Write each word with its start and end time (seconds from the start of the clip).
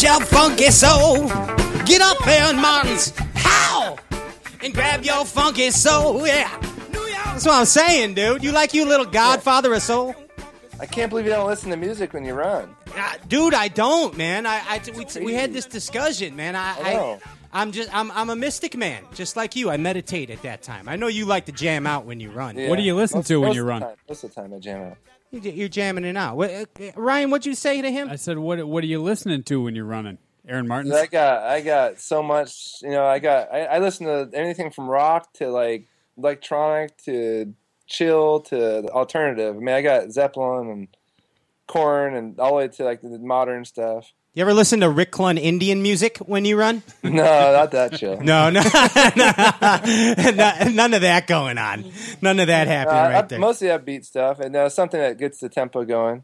Got 0.00 0.20
your 0.20 0.26
funky 0.26 0.70
soul. 0.70 1.26
Get 1.84 2.00
up 2.00 2.24
there, 2.24 2.54
Martens. 2.54 3.12
How? 3.34 3.96
And 4.62 4.72
grab 4.72 5.02
your 5.02 5.24
funky 5.24 5.72
soul. 5.72 6.24
Yeah. 6.24 6.56
That's 7.24 7.44
what 7.44 7.58
I'm 7.58 7.64
saying, 7.64 8.14
dude. 8.14 8.44
You 8.44 8.52
like 8.52 8.74
you 8.74 8.84
little 8.84 9.06
godfather 9.06 9.74
of 9.74 9.82
soul? 9.82 10.14
I 10.78 10.86
can't 10.86 11.10
believe 11.10 11.24
you 11.24 11.32
don't 11.32 11.48
listen 11.48 11.70
to 11.70 11.76
music 11.76 12.12
when 12.12 12.24
you 12.24 12.34
run. 12.34 12.72
Uh, 12.96 13.14
dude, 13.26 13.54
I 13.54 13.66
don't, 13.66 14.16
man. 14.16 14.46
I, 14.46 14.60
I 14.68 14.80
we, 14.96 15.24
we 15.24 15.34
had 15.34 15.52
this 15.52 15.66
discussion, 15.66 16.36
man. 16.36 16.54
I, 16.54 16.76
I. 16.78 16.94
I, 16.94 17.20
am 17.52 17.72
just, 17.72 17.94
I'm, 17.94 18.10
I'm 18.12 18.30
a 18.30 18.36
mystic 18.36 18.76
man, 18.76 19.02
just 19.14 19.36
like 19.36 19.56
you. 19.56 19.70
I 19.70 19.76
meditate 19.76 20.30
at 20.30 20.42
that 20.42 20.62
time. 20.62 20.88
I 20.88 20.96
know 20.96 21.06
you 21.08 21.24
like 21.26 21.46
to 21.46 21.52
jam 21.52 21.86
out 21.86 22.04
when 22.04 22.20
you 22.20 22.30
run. 22.30 22.56
Yeah. 22.56 22.68
What 22.68 22.76
do 22.76 22.82
you 22.82 22.94
listen 22.94 23.18
Most- 23.18 23.28
to 23.28 23.40
when 23.40 23.52
you 23.52 23.62
run? 23.64 23.82
time- 23.82 23.96
Most 24.08 24.24
of 24.24 24.34
the 24.34 24.40
time 24.40 24.52
I 24.54 24.58
jam 24.58 24.82
out. 24.92 24.96
You- 25.30 25.50
You're 25.50 25.68
jamming 25.68 26.04
it 26.04 26.16
out. 26.16 26.36
What, 26.36 26.50
uh, 26.50 26.64
Ryan, 26.96 27.30
what'd 27.30 27.46
you 27.46 27.54
say 27.54 27.82
to 27.82 27.90
him? 27.90 28.08
I 28.10 28.16
said, 28.16 28.38
what 28.38 28.66
What 28.66 28.82
are 28.82 28.86
you 28.86 29.02
listening 29.02 29.42
to 29.44 29.62
when 29.62 29.74
you're 29.74 29.84
running? 29.84 30.18
Aaron 30.48 30.66
Martin. 30.66 30.90
I 30.92 31.04
got 31.04 31.42
I 31.42 31.60
got 31.60 32.00
so 32.00 32.22
much. 32.22 32.76
You 32.80 32.88
know, 32.90 33.04
I 33.04 33.18
got 33.18 33.52
I, 33.52 33.64
I 33.64 33.78
listen 33.80 34.06
to 34.06 34.30
anything 34.32 34.70
from 34.70 34.88
rock 34.88 35.30
to 35.34 35.48
like 35.50 35.86
electronic 36.16 36.96
to 37.04 37.52
chill 37.86 38.40
to 38.40 38.88
alternative. 38.88 39.54
I 39.54 39.58
mean, 39.58 39.74
I 39.74 39.82
got 39.82 40.10
Zeppelin 40.10 40.70
and 40.70 40.88
Korn 41.66 42.14
and 42.14 42.40
all 42.40 42.48
the 42.50 42.54
way 42.56 42.68
to 42.68 42.84
like 42.84 43.02
the 43.02 43.18
modern 43.18 43.66
stuff. 43.66 44.10
You 44.38 44.42
ever 44.42 44.54
listen 44.54 44.78
to 44.82 44.88
Rick 44.88 45.10
Clun 45.10 45.36
Indian 45.36 45.82
music 45.82 46.18
when 46.18 46.44
you 46.44 46.56
run? 46.56 46.84
No, 47.02 47.10
not 47.12 47.72
that 47.72 47.94
chill. 47.98 48.20
No, 48.20 48.50
no, 48.50 48.60
no, 49.16 50.70
none 50.70 50.94
of 50.94 51.00
that 51.00 51.26
going 51.26 51.58
on. 51.58 51.84
None 52.22 52.38
of 52.38 52.46
that 52.46 52.68
happening 52.68 52.96
Uh, 52.98 53.00
I- 53.00 53.12
right 53.14 53.28
there. 53.28 53.40
mostly 53.40 53.66
upbeat 53.66 54.04
stuff 54.04 54.38
and 54.38 54.54
uh, 54.54 54.68
something 54.68 55.00
that 55.00 55.18
gets 55.18 55.40
the 55.40 55.48
tempo 55.48 55.84
going. 55.84 56.22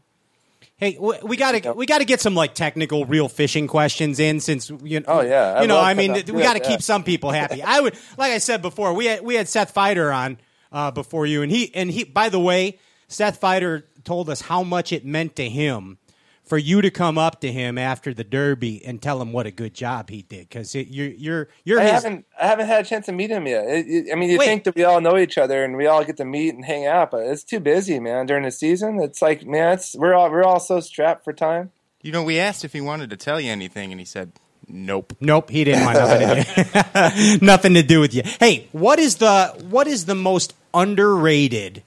Hey, 0.77 0.97
we 0.97 1.35
got 1.35 1.61
to 1.61 1.73
we 1.73 1.85
got 1.85 1.97
to 1.97 2.05
get 2.05 2.21
some 2.21 2.35
like 2.35 2.53
technical, 2.53 3.03
real 3.03 3.27
fishing 3.27 3.67
questions 3.67 4.17
in 4.21 4.39
since 4.39 4.69
you 4.81 5.01
know. 5.01 5.05
Oh, 5.09 5.19
yeah. 5.21 5.55
I 5.57 5.63
you 5.63 5.67
know, 5.67 5.81
I 5.81 5.93
mean, 5.93 6.13
we 6.13 6.41
got 6.41 6.53
to 6.53 6.59
Yeah. 6.63 6.69
keep 6.69 6.81
some 6.81 7.03
people 7.03 7.31
happy. 7.31 7.61
I 7.61 7.81
would, 7.81 7.95
like 8.17 8.31
I 8.31 8.37
said 8.37 8.61
before, 8.61 8.93
we 8.93 9.07
had 9.07 9.23
we 9.25 9.35
had 9.35 9.49
Seth 9.49 9.73
Feider 9.73 10.15
on 10.15 10.37
uh, 10.71 10.91
before 10.91 11.25
you, 11.25 11.41
and 11.41 11.51
he 11.51 11.69
and 11.75 11.91
he. 11.91 12.05
By 12.05 12.29
the 12.29 12.39
way, 12.39 12.79
Seth 13.09 13.41
Feider 13.41 13.83
told 14.05 14.29
us 14.29 14.39
how 14.39 14.63
much 14.63 14.93
it 14.93 15.05
meant 15.05 15.35
to 15.35 15.49
him 15.49 15.97
for 16.45 16.57
you 16.57 16.81
to 16.81 16.91
come 16.91 17.17
up 17.17 17.41
to 17.41 17.51
him 17.51 17.77
after 17.77 18.13
the 18.13 18.23
Derby 18.23 18.85
and 18.85 19.01
tell 19.01 19.21
him 19.21 19.33
what 19.33 19.47
a 19.47 19.51
good 19.51 19.73
job 19.73 20.09
he 20.09 20.21
did 20.21 20.47
because 20.47 20.75
you're 20.75 21.07
you're 21.07 21.49
you're 21.63 21.79
I 21.79 21.83
his. 21.83 21.91
haven't 21.91 22.25
I 22.39 22.47
haven't 22.47 22.67
had 22.67 22.85
a 22.85 22.87
chance 22.87 23.07
to 23.07 23.11
meet 23.11 23.31
him 23.31 23.47
yet. 23.47 23.65
It, 23.67 23.85
it- 23.87 24.11
I 24.11 24.15
mean, 24.15 24.29
you 24.29 24.37
Wait. 24.37 24.45
think 24.45 24.63
that 24.65 24.75
we 24.75 24.83
all 24.83 25.01
know 25.01 25.17
each 25.17 25.37
other 25.37 25.63
and 25.63 25.75
we 25.75 25.87
all 25.87 26.03
get 26.03 26.17
to 26.17 26.25
meet 26.25 26.53
and 26.53 26.63
hang 26.63 26.85
out, 26.85 27.11
but 27.11 27.25
it's 27.25 27.43
too 27.43 27.59
busy, 27.59 27.99
man. 27.99 28.25
During 28.27 28.43
the 28.43 28.51
season, 28.51 28.99
it's 28.99 29.21
like, 29.21 29.45
man, 29.45 29.73
it's 29.73 29.95
we're 29.95 30.13
all 30.13 30.29
we're 30.29 30.43
all 30.43 30.59
so 30.59 30.79
strapped 30.79 31.23
for 31.23 31.33
time. 31.33 31.71
You 32.03 32.11
know, 32.11 32.21
we 32.23 32.37
asked 32.39 32.63
if 32.63 32.73
he 32.73 32.81
wanted 32.81 33.09
to 33.09 33.17
tell 33.17 33.41
you 33.41 33.51
anything, 33.51 33.91
and 33.91 33.99
he 33.99 34.05
said, 34.05 34.31
"Nope." 34.67 35.13
Nope, 35.19 35.49
he 35.49 35.63
didn't 35.63 35.85
want 35.85 35.97
nothing 35.97 36.19
to 36.43 37.39
do, 37.39 37.39
nothing 37.45 37.73
to 37.73 37.81
do 37.81 37.99
with 37.99 38.13
you. 38.13 38.21
Hey, 38.39 38.67
what 38.71 38.99
is 38.99 39.15
the 39.15 39.47
what 39.69 39.87
is 39.87 40.05
the 40.05 40.13
most 40.13 40.53
underrated 40.75 41.81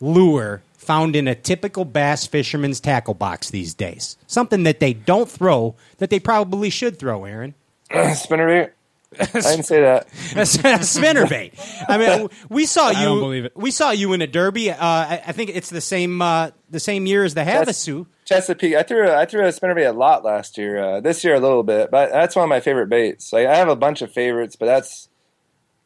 lure 0.00 0.62
found 0.80 1.14
in 1.14 1.28
a 1.28 1.34
typical 1.34 1.84
bass 1.84 2.26
fisherman's 2.26 2.80
tackle 2.80 3.14
box 3.14 3.50
these 3.50 3.74
days? 3.74 4.16
Something 4.26 4.64
that 4.64 4.80
they 4.80 4.92
don't 4.92 5.30
throw 5.30 5.76
that 5.98 6.10
they 6.10 6.18
probably 6.18 6.70
should 6.70 6.98
throw, 6.98 7.24
Aaron. 7.24 7.54
Spinnerbait. 7.90 8.70
I 9.20 9.24
didn't 9.24 9.64
say 9.64 9.80
that. 9.80 10.08
Spinnerbait. 10.08 11.52
I 11.88 11.98
mean, 11.98 12.28
we 12.48 12.64
saw 12.64 12.90
you. 12.90 12.96
I 12.96 13.04
don't 13.04 13.20
believe 13.20 13.44
it. 13.44 13.52
We 13.56 13.72
saw 13.72 13.90
you 13.90 14.12
in 14.12 14.22
a 14.22 14.28
derby. 14.28 14.70
Uh, 14.70 14.76
I, 14.80 15.22
I 15.26 15.32
think 15.32 15.50
it's 15.52 15.68
the 15.68 15.80
same 15.80 16.22
uh, 16.22 16.50
the 16.70 16.78
same 16.78 17.06
year 17.06 17.24
as 17.24 17.34
the 17.34 17.40
Havasu. 17.40 18.06
Chesapeake. 18.24 18.76
I 18.76 18.84
threw 18.84 19.08
a, 19.08 19.16
I 19.16 19.26
threw 19.26 19.44
a 19.44 19.48
spinnerbait 19.48 19.88
a 19.88 19.92
lot 19.92 20.24
last 20.24 20.56
year. 20.56 20.80
Uh, 20.80 21.00
this 21.00 21.24
year 21.24 21.34
a 21.34 21.40
little 21.40 21.64
bit, 21.64 21.90
but 21.90 22.10
that's 22.12 22.36
one 22.36 22.44
of 22.44 22.48
my 22.48 22.60
favorite 22.60 22.88
baits. 22.88 23.32
Like 23.32 23.48
I 23.48 23.56
have 23.56 23.68
a 23.68 23.74
bunch 23.74 24.00
of 24.00 24.12
favorites, 24.12 24.54
but 24.54 24.66
that's 24.66 25.08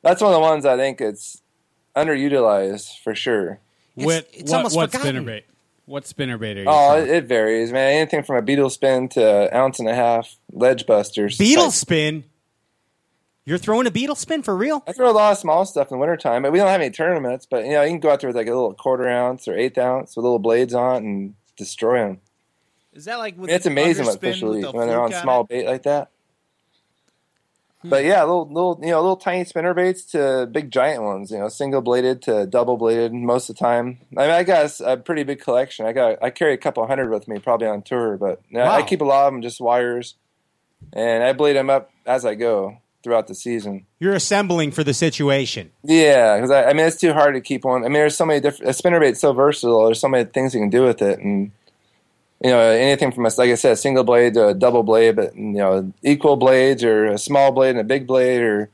that's 0.02 0.20
one 0.20 0.30
of 0.30 0.36
the 0.36 0.40
ones 0.40 0.66
I 0.66 0.76
think 0.76 1.00
it's 1.00 1.40
underutilized 1.96 2.98
for 3.02 3.14
sure. 3.14 3.60
It's, 3.96 4.04
what 4.04 4.28
it's 4.32 4.50
what, 4.50 4.56
almost 4.56 4.76
what 4.76 4.92
forgotten. 4.92 5.24
spinnerbait? 5.24 5.42
What 5.86 6.04
spinnerbait 6.04 6.56
are 6.56 6.60
you? 6.60 6.64
Oh, 6.66 6.96
it, 6.96 7.08
it 7.08 7.24
varies, 7.26 7.70
man. 7.70 7.92
Anything 7.96 8.22
from 8.22 8.36
a 8.36 8.42
beetle 8.42 8.70
spin 8.70 9.08
to 9.10 9.54
ounce 9.54 9.78
and 9.78 9.88
a 9.88 9.94
half 9.94 10.36
ledge 10.52 10.86
busters. 10.86 11.36
Beetle 11.36 11.64
Like, 11.64 11.74
spin. 11.74 12.24
You're 13.44 13.58
throwing 13.58 13.86
a 13.86 13.90
beetle 13.90 14.16
spin 14.16 14.42
for 14.42 14.56
real? 14.56 14.82
I 14.86 14.92
throw 14.92 15.10
a 15.10 15.12
lot 15.12 15.32
of 15.32 15.38
small 15.38 15.66
stuff 15.66 15.90
in 15.90 15.96
the 15.96 16.00
wintertime. 16.00 16.42
But 16.42 16.52
we 16.52 16.58
don't 16.58 16.68
have 16.68 16.80
any 16.80 16.90
tournaments, 16.90 17.46
but 17.48 17.66
you 17.66 17.72
know, 17.72 17.82
you 17.82 17.90
can 17.90 18.00
go 18.00 18.10
out 18.10 18.20
there 18.20 18.28
with 18.28 18.36
like 18.36 18.46
a 18.46 18.54
little 18.54 18.72
quarter 18.72 19.06
ounce 19.06 19.46
or 19.46 19.56
eighth 19.56 19.76
ounce 19.76 20.16
with 20.16 20.22
little 20.22 20.38
blades 20.38 20.72
on 20.72 20.96
it 20.96 21.02
and 21.06 21.34
destroy 21.56 21.98
them. 21.98 22.20
Is 22.94 23.04
that 23.04 23.16
like 23.16 23.36
with 23.36 23.50
it's 23.50 23.64
the 23.64 23.70
amazing 23.70 24.06
what 24.06 24.20
fish 24.20 24.40
will 24.40 24.50
with 24.50 24.60
eat 24.60 24.62
the 24.62 24.72
when 24.72 24.88
they're 24.88 25.00
on 25.00 25.12
small 25.12 25.42
it? 25.42 25.48
bait 25.48 25.66
like 25.66 25.82
that. 25.82 26.10
But 27.84 28.04
yeah, 28.04 28.20
little 28.22 28.48
little 28.48 28.80
you 28.82 28.90
know 28.90 29.00
little 29.00 29.16
tiny 29.16 29.44
spinner 29.44 29.74
baits 29.74 30.04
to 30.12 30.48
big 30.50 30.70
giant 30.70 31.02
ones. 31.02 31.30
You 31.30 31.38
know, 31.38 31.48
single 31.48 31.82
bladed 31.82 32.22
to 32.22 32.46
double 32.46 32.78
bladed 32.78 33.12
most 33.12 33.50
of 33.50 33.56
the 33.56 33.60
time. 33.60 33.98
I 34.16 34.22
mean, 34.22 34.30
I 34.30 34.42
got 34.42 34.80
a 34.80 34.96
pretty 34.96 35.22
big 35.22 35.40
collection. 35.40 35.84
I 35.84 35.92
got 35.92 36.22
I 36.22 36.30
carry 36.30 36.54
a 36.54 36.58
couple 36.58 36.86
hundred 36.86 37.10
with 37.10 37.28
me 37.28 37.38
probably 37.38 37.66
on 37.66 37.82
tour, 37.82 38.16
but 38.16 38.40
you 38.48 38.58
know, 38.58 38.64
I 38.64 38.82
keep 38.82 39.02
a 39.02 39.04
lot 39.04 39.26
of 39.26 39.34
them 39.34 39.42
just 39.42 39.60
wires, 39.60 40.14
and 40.94 41.22
I 41.22 41.34
blade 41.34 41.56
them 41.56 41.68
up 41.68 41.90
as 42.06 42.24
I 42.24 42.34
go 42.34 42.78
throughout 43.02 43.26
the 43.26 43.34
season. 43.34 43.84
You're 44.00 44.14
assembling 44.14 44.70
for 44.70 44.82
the 44.82 44.94
situation. 44.94 45.70
Yeah, 45.82 46.36
because 46.36 46.50
I, 46.50 46.64
I 46.64 46.72
mean 46.72 46.86
it's 46.86 46.96
too 46.96 47.12
hard 47.12 47.34
to 47.34 47.40
keep 47.42 47.64
one. 47.64 47.84
I 47.84 47.88
mean, 47.88 47.94
there's 47.94 48.16
so 48.16 48.24
many 48.24 48.40
different. 48.40 48.70
A 48.70 48.72
spinner 48.72 48.98
bait's 48.98 49.20
so 49.20 49.34
versatile. 49.34 49.84
There's 49.84 50.00
so 50.00 50.08
many 50.08 50.24
things 50.24 50.54
you 50.54 50.60
can 50.60 50.70
do 50.70 50.82
with 50.82 51.02
it, 51.02 51.18
and 51.18 51.52
you 52.44 52.50
know 52.50 52.60
anything 52.60 53.10
from 53.10 53.24
a 53.24 53.30
like 53.38 53.50
I 53.50 53.54
said, 53.54 53.72
a 53.72 53.76
single 53.76 54.04
blade 54.04 54.34
to 54.34 54.48
a 54.48 54.54
double 54.54 54.82
blade, 54.82 55.16
but 55.16 55.34
you 55.34 55.54
know 55.54 55.92
equal 56.02 56.36
blades 56.36 56.84
or 56.84 57.06
a 57.06 57.18
small 57.18 57.50
blade 57.50 57.70
and 57.70 57.80
a 57.80 57.84
big 57.84 58.06
blade, 58.06 58.42
or 58.42 58.70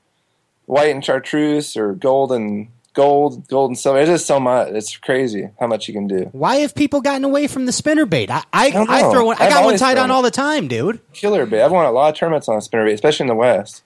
white 0.67 0.93
and 0.95 1.05
chartreuse 1.05 1.77
or 1.77 1.95
gold 1.95 2.33
and 2.33 2.69
gold, 2.95 3.47
gold 3.49 3.71
and 3.71 3.79
silver. 3.79 4.01
It's 4.01 4.11
just 4.11 4.27
so 4.27 4.41
much. 4.41 4.69
It's 4.71 4.97
crazy 4.97 5.51
how 5.59 5.69
much 5.69 5.89
you 5.89 5.95
can 5.95 6.07
do. 6.09 6.29
Why 6.33 6.57
have 6.57 6.75
people 6.75 7.01
gotten 7.01 7.25
away 7.25 7.47
from 7.47 7.67
the 7.67 7.73
spinner 7.73 8.07
bait? 8.07 8.31
I 8.31 8.45
I, 8.53 8.71
don't 8.71 8.91
I 8.91 9.11
throw 9.11 9.25
one, 9.27 9.37
I 9.39 9.47
I've 9.47 9.53
got 9.53 9.65
one 9.65 9.79
tied 9.79 9.99
on 9.99 10.11
all 10.11 10.23
the 10.23 10.31
time, 10.31 10.69
dude. 10.69 11.01
Killer 11.13 11.47
bait. 11.47 11.63
I've 11.63 11.73
won 11.73 11.87
a 11.87 11.93
lot 11.93 12.13
of 12.13 12.19
tournaments 12.19 12.49
on 12.49 12.57
a 12.57 12.61
spinner 12.61 12.85
bait, 12.87 12.95
especially 12.95 13.25
in 13.25 13.29
the 13.29 13.35
West. 13.35 13.83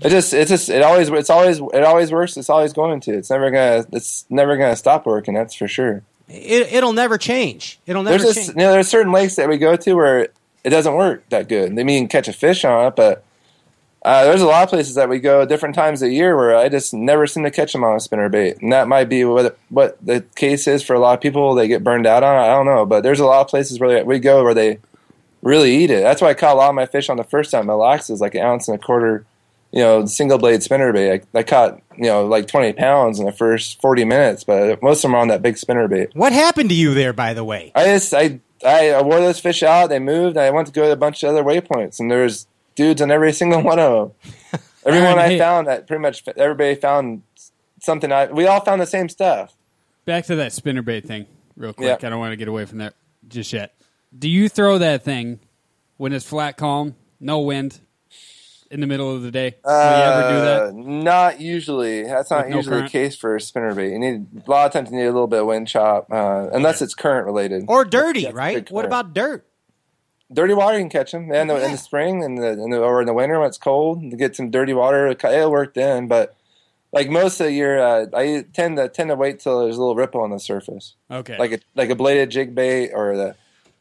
It 0.00 0.08
just, 0.08 0.32
it's 0.32 0.50
just, 0.50 0.68
it 0.68 0.82
always, 0.82 1.08
it's 1.10 1.30
always, 1.30 1.58
it 1.58 1.84
always 1.84 2.10
works. 2.10 2.36
It's 2.36 2.50
always 2.50 2.72
going 2.72 3.00
to. 3.00 3.12
It's 3.12 3.30
never 3.30 3.50
gonna, 3.50 3.84
it's 3.92 4.24
never 4.30 4.56
gonna 4.56 4.76
stop 4.76 5.06
working. 5.06 5.34
That's 5.34 5.54
for 5.54 5.68
sure. 5.68 6.02
It, 6.32 6.72
it'll 6.72 6.92
never 6.92 7.18
change. 7.18 7.78
It'll 7.86 8.02
never 8.02 8.18
there's 8.18 8.34
change. 8.34 8.46
just 8.46 8.56
you 8.56 8.62
know 8.62 8.72
there's 8.72 8.88
certain 8.88 9.12
lakes 9.12 9.36
that 9.36 9.48
we 9.48 9.58
go 9.58 9.76
to 9.76 9.94
where 9.94 10.28
it 10.64 10.70
doesn't 10.70 10.94
work 10.94 11.28
that 11.28 11.48
good. 11.48 11.76
They 11.76 11.84
mean 11.84 12.08
catch 12.08 12.28
a 12.28 12.32
fish 12.32 12.64
on 12.64 12.86
it, 12.86 12.96
but 12.96 13.24
uh, 14.04 14.24
there's 14.24 14.42
a 14.42 14.46
lot 14.46 14.64
of 14.64 14.68
places 14.68 14.96
that 14.96 15.08
we 15.08 15.20
go 15.20 15.44
different 15.44 15.74
times 15.74 16.02
of 16.02 16.10
year 16.10 16.36
where 16.36 16.56
I 16.56 16.68
just 16.68 16.92
never 16.92 17.26
seem 17.26 17.44
to 17.44 17.50
catch 17.50 17.72
them 17.72 17.84
on 17.84 17.96
a 17.96 18.00
spinner 18.00 18.28
bait, 18.28 18.58
and 18.60 18.72
that 18.72 18.88
might 18.88 19.08
be 19.08 19.24
what 19.24 19.58
what 19.68 20.04
the 20.04 20.22
case 20.34 20.66
is 20.66 20.82
for 20.82 20.94
a 20.94 20.98
lot 20.98 21.14
of 21.14 21.20
people. 21.20 21.54
They 21.54 21.68
get 21.68 21.84
burned 21.84 22.06
out 22.06 22.22
on 22.22 22.36
it. 22.36 22.48
I 22.48 22.48
don't 22.48 22.66
know, 22.66 22.84
but 22.84 23.02
there's 23.02 23.20
a 23.20 23.26
lot 23.26 23.42
of 23.42 23.48
places 23.48 23.78
where 23.78 23.90
they, 23.90 24.02
we 24.02 24.18
go 24.18 24.42
where 24.42 24.54
they 24.54 24.78
really 25.42 25.74
eat 25.76 25.90
it. 25.90 26.02
That's 26.02 26.20
why 26.20 26.30
I 26.30 26.34
caught 26.34 26.54
a 26.54 26.58
lot 26.58 26.70
of 26.70 26.74
my 26.74 26.86
fish 26.86 27.08
on 27.08 27.16
the 27.16 27.24
first 27.24 27.50
time. 27.50 27.66
My 27.66 27.74
lax 27.74 28.10
is 28.10 28.20
like 28.20 28.34
an 28.34 28.42
ounce 28.42 28.68
and 28.68 28.78
a 28.78 28.82
quarter. 28.82 29.24
You 29.72 29.80
know, 29.80 30.04
single 30.06 30.36
blade 30.38 30.62
spinner 30.62 30.92
bait. 30.92 31.22
I, 31.34 31.38
I 31.38 31.42
caught 31.42 31.80
you 31.96 32.04
know 32.04 32.26
like 32.26 32.46
20 32.46 32.74
pounds 32.74 33.18
in 33.18 33.24
the 33.26 33.32
first 33.32 33.80
40 33.80 34.04
minutes, 34.04 34.44
but 34.44 34.82
most 34.82 34.98
of 34.98 35.08
them 35.08 35.14
are 35.14 35.18
on 35.18 35.28
that 35.28 35.40
big 35.42 35.56
spinner 35.56 35.88
bait. 35.88 36.10
what 36.14 36.32
happened 36.32 36.68
to 36.68 36.74
you 36.74 36.92
there, 36.94 37.12
by 37.12 37.32
the 37.34 37.42
way? 37.44 37.72
I 37.74 37.84
just 37.86 38.12
I 38.14 38.40
I 38.66 39.00
wore 39.02 39.20
those 39.20 39.40
fish 39.40 39.62
out. 39.62 39.88
They 39.88 39.98
moved. 39.98 40.36
I 40.36 40.50
went 40.50 40.66
to 40.68 40.72
go 40.72 40.82
to 40.84 40.92
a 40.92 40.96
bunch 40.96 41.22
of 41.22 41.30
other 41.30 41.42
waypoints, 41.42 41.98
and 42.00 42.10
there 42.10 42.22
was 42.22 42.46
dudes 42.74 43.00
on 43.02 43.10
every 43.10 43.32
single 43.40 43.62
one 43.62 43.78
of 43.78 44.12
them. 44.52 44.60
Everyone 44.84 45.16
I 45.18 45.28
Hey. 45.28 45.38
found 45.38 45.68
that 45.68 45.86
pretty 45.86 46.02
much 46.02 46.24
everybody 46.36 46.74
found 46.74 47.22
something. 47.80 48.10
I 48.12 48.26
we 48.26 48.46
all 48.46 48.60
found 48.60 48.80
the 48.80 48.86
same 48.86 49.08
stuff. 49.08 49.54
Back 50.04 50.26
to 50.26 50.34
that 50.36 50.50
spinnerbait 50.50 51.04
thing, 51.06 51.26
real 51.56 51.72
quick. 51.72 51.86
Yeah. 52.02 52.06
I 52.06 52.10
don't 52.10 52.18
want 52.18 52.32
to 52.32 52.36
get 52.36 52.48
away 52.48 52.64
from 52.66 52.78
that 52.78 52.94
just 53.28 53.52
yet. 53.52 53.74
Do 54.18 54.28
you 54.28 54.48
throw 54.48 54.78
that 54.78 55.04
thing 55.04 55.38
when 55.96 56.12
it's 56.12 56.26
flat 56.26 56.56
calm, 56.56 56.96
no 57.20 57.38
wind, 57.40 57.78
in 58.72 58.80
the 58.80 58.86
middle 58.86 59.14
of 59.14 59.22
the 59.22 59.30
day? 59.30 59.54
Will 59.64 59.72
you 59.72 59.78
ever 60.04 60.28
do 60.28 60.34
Uh, 60.36 60.66
that? 60.66 60.74
Not 60.74 61.40
usually. 61.40 62.04
That's 62.04 62.30
not 62.30 62.46
With 62.46 62.56
usually 62.56 62.76
current? 62.78 62.92
the 62.92 62.98
case 62.98 63.16
for 63.16 63.36
a 63.36 63.38
spinnerbait. 63.38 63.92
You 63.92 63.98
need 63.98 64.26
a 64.46 64.50
lot 64.50 64.66
of 64.66 64.72
times 64.72 64.90
you 64.90 64.96
need 64.96 65.04
a 65.04 65.12
little 65.12 65.26
bit 65.28 65.40
of 65.40 65.46
wind 65.46 65.68
chop, 65.68 66.06
uh, 66.10 66.48
unless 66.52 66.80
it's 66.82 66.94
current 66.94 67.26
related. 67.26 67.64
Or 67.68 67.84
dirty, 67.84 68.22
That's 68.22 68.34
right? 68.34 68.70
What 68.70 68.84
about 68.84 69.12
dirt? 69.14 69.46
dirty 70.32 70.54
water? 70.54 70.78
You 70.78 70.84
can 70.84 70.88
catch 70.90 71.12
them 71.12 71.30
in, 71.30 71.48
the, 71.48 71.62
in 71.62 71.72
the 71.72 71.76
spring 71.78 72.24
and 72.24 72.38
the, 72.38 72.52
in 72.52 72.70
the 72.70 72.78
or 72.80 73.00
in 73.02 73.06
the 73.06 73.12
winter 73.12 73.38
when 73.38 73.48
it's 73.48 73.58
cold. 73.58 74.00
To 74.10 74.16
get 74.16 74.34
some 74.34 74.50
dirty 74.50 74.72
water, 74.72 75.06
it'll 75.08 75.50
work 75.50 75.74
then. 75.74 76.08
But 76.08 76.34
like 76.90 77.10
most 77.10 77.38
of 77.38 77.46
the 77.46 77.52
year, 77.52 77.78
uh, 77.78 78.06
I 78.14 78.46
tend 78.54 78.78
to 78.78 78.88
tend 78.88 79.10
to 79.10 79.14
wait 79.16 79.40
till 79.40 79.60
there's 79.60 79.76
a 79.76 79.80
little 79.80 79.94
ripple 79.94 80.22
on 80.22 80.30
the 80.30 80.40
surface. 80.40 80.94
Okay. 81.10 81.36
like 81.38 81.52
a 81.52 81.58
like 81.74 81.90
a 81.90 81.94
bladed 81.94 82.30
jig 82.30 82.54
bait 82.54 82.92
or 82.94 83.14
the 83.14 83.34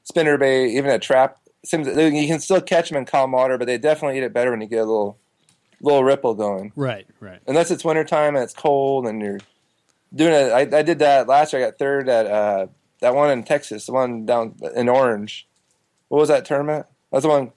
spinner 0.03 0.37
bait, 0.37 0.71
even 0.75 0.91
a 0.91 0.99
trap. 0.99 1.37
Seems 1.63 1.87
you 1.87 2.27
can 2.27 2.39
still 2.39 2.59
catch 2.61 2.89
them 2.89 2.97
in 2.97 3.05
calm 3.05 3.31
water, 3.33 3.57
but 3.57 3.65
they 3.67 3.77
definitely 3.77 4.17
eat 4.17 4.23
it 4.23 4.33
better 4.33 4.49
when 4.51 4.61
you 4.61 4.67
get 4.67 4.79
a 4.79 4.85
little 4.85 5.17
little 5.79 6.03
ripple 6.03 6.33
going. 6.35 6.71
right, 6.75 7.07
right. 7.19 7.39
Unless 7.47 7.71
it's 7.71 7.83
wintertime 7.85 8.35
and 8.35 8.43
it's 8.43 8.53
cold 8.53 9.07
and 9.07 9.21
you're 9.21 9.39
doing 10.13 10.33
it. 10.33 10.51
I, 10.51 10.61
I 10.79 10.81
did 10.81 10.99
that 10.99 11.27
last 11.27 11.53
year. 11.53 11.61
I 11.63 11.65
got 11.69 11.77
third 11.79 12.07
at 12.09 12.25
uh, 12.27 12.67
that 13.01 13.13
one 13.15 13.29
in 13.31 13.43
Texas, 13.43 13.85
the 13.85 13.91
one 13.93 14.25
down 14.25 14.55
in 14.75 14.89
Orange. 14.89 15.47
What 16.07 16.17
was 16.19 16.29
that 16.29 16.45
tournament? 16.45 16.85
That's 17.11 17.23
the 17.23 17.29
one 17.29 17.51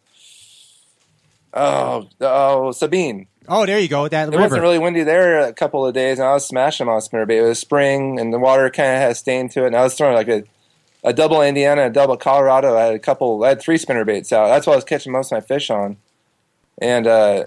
oh 1.53 2.09
oh 2.21 2.73
Sabine. 2.73 3.27
Oh, 3.47 3.67
there 3.67 3.79
you 3.79 3.89
go. 3.89 4.09
That 4.09 4.29
It 4.29 4.31
river. 4.31 4.43
wasn't 4.43 4.63
really 4.63 4.79
windy 4.79 5.03
there 5.03 5.41
a 5.41 5.53
couple 5.53 5.87
of 5.87 5.93
days, 5.95 6.19
and 6.19 6.27
I 6.27 6.33
was 6.33 6.47
smashing 6.47 6.87
them 6.87 6.95
on 6.95 7.01
spinnerbait. 7.03 7.43
It 7.43 7.43
was 7.49 7.59
spring, 7.59 8.19
and 8.19 8.33
the 8.33 8.39
water 8.39 8.71
kind 8.71 8.95
of 8.95 9.01
had 9.03 9.17
stain 9.19 9.51
to 9.51 9.65
it, 9.65 9.69
and 9.69 9.77
I 9.77 9.83
was 9.83 9.95
throwing 9.95 10.15
like 10.15 10.29
a, 10.29 10.45
a 11.05 11.13
double 11.13 11.43
Indiana, 11.43 11.87
a 11.87 11.91
double 11.91 12.17
Colorado. 12.17 12.77
I 12.77 12.85
had 12.87 12.95
a 12.95 12.99
couple, 12.99 13.45
I 13.45 13.51
had 13.51 13.61
three 13.61 13.77
spinner 13.77 14.05
baits 14.05 14.33
out. 14.33 14.49
That's 14.49 14.67
what 14.67 14.73
I 14.73 14.77
was 14.77 14.85
catching 14.85 15.13
most 15.13 15.31
of 15.31 15.37
my 15.37 15.41
fish 15.41 15.71
on. 15.71 15.99
And 16.79 17.07
uh, 17.07 17.45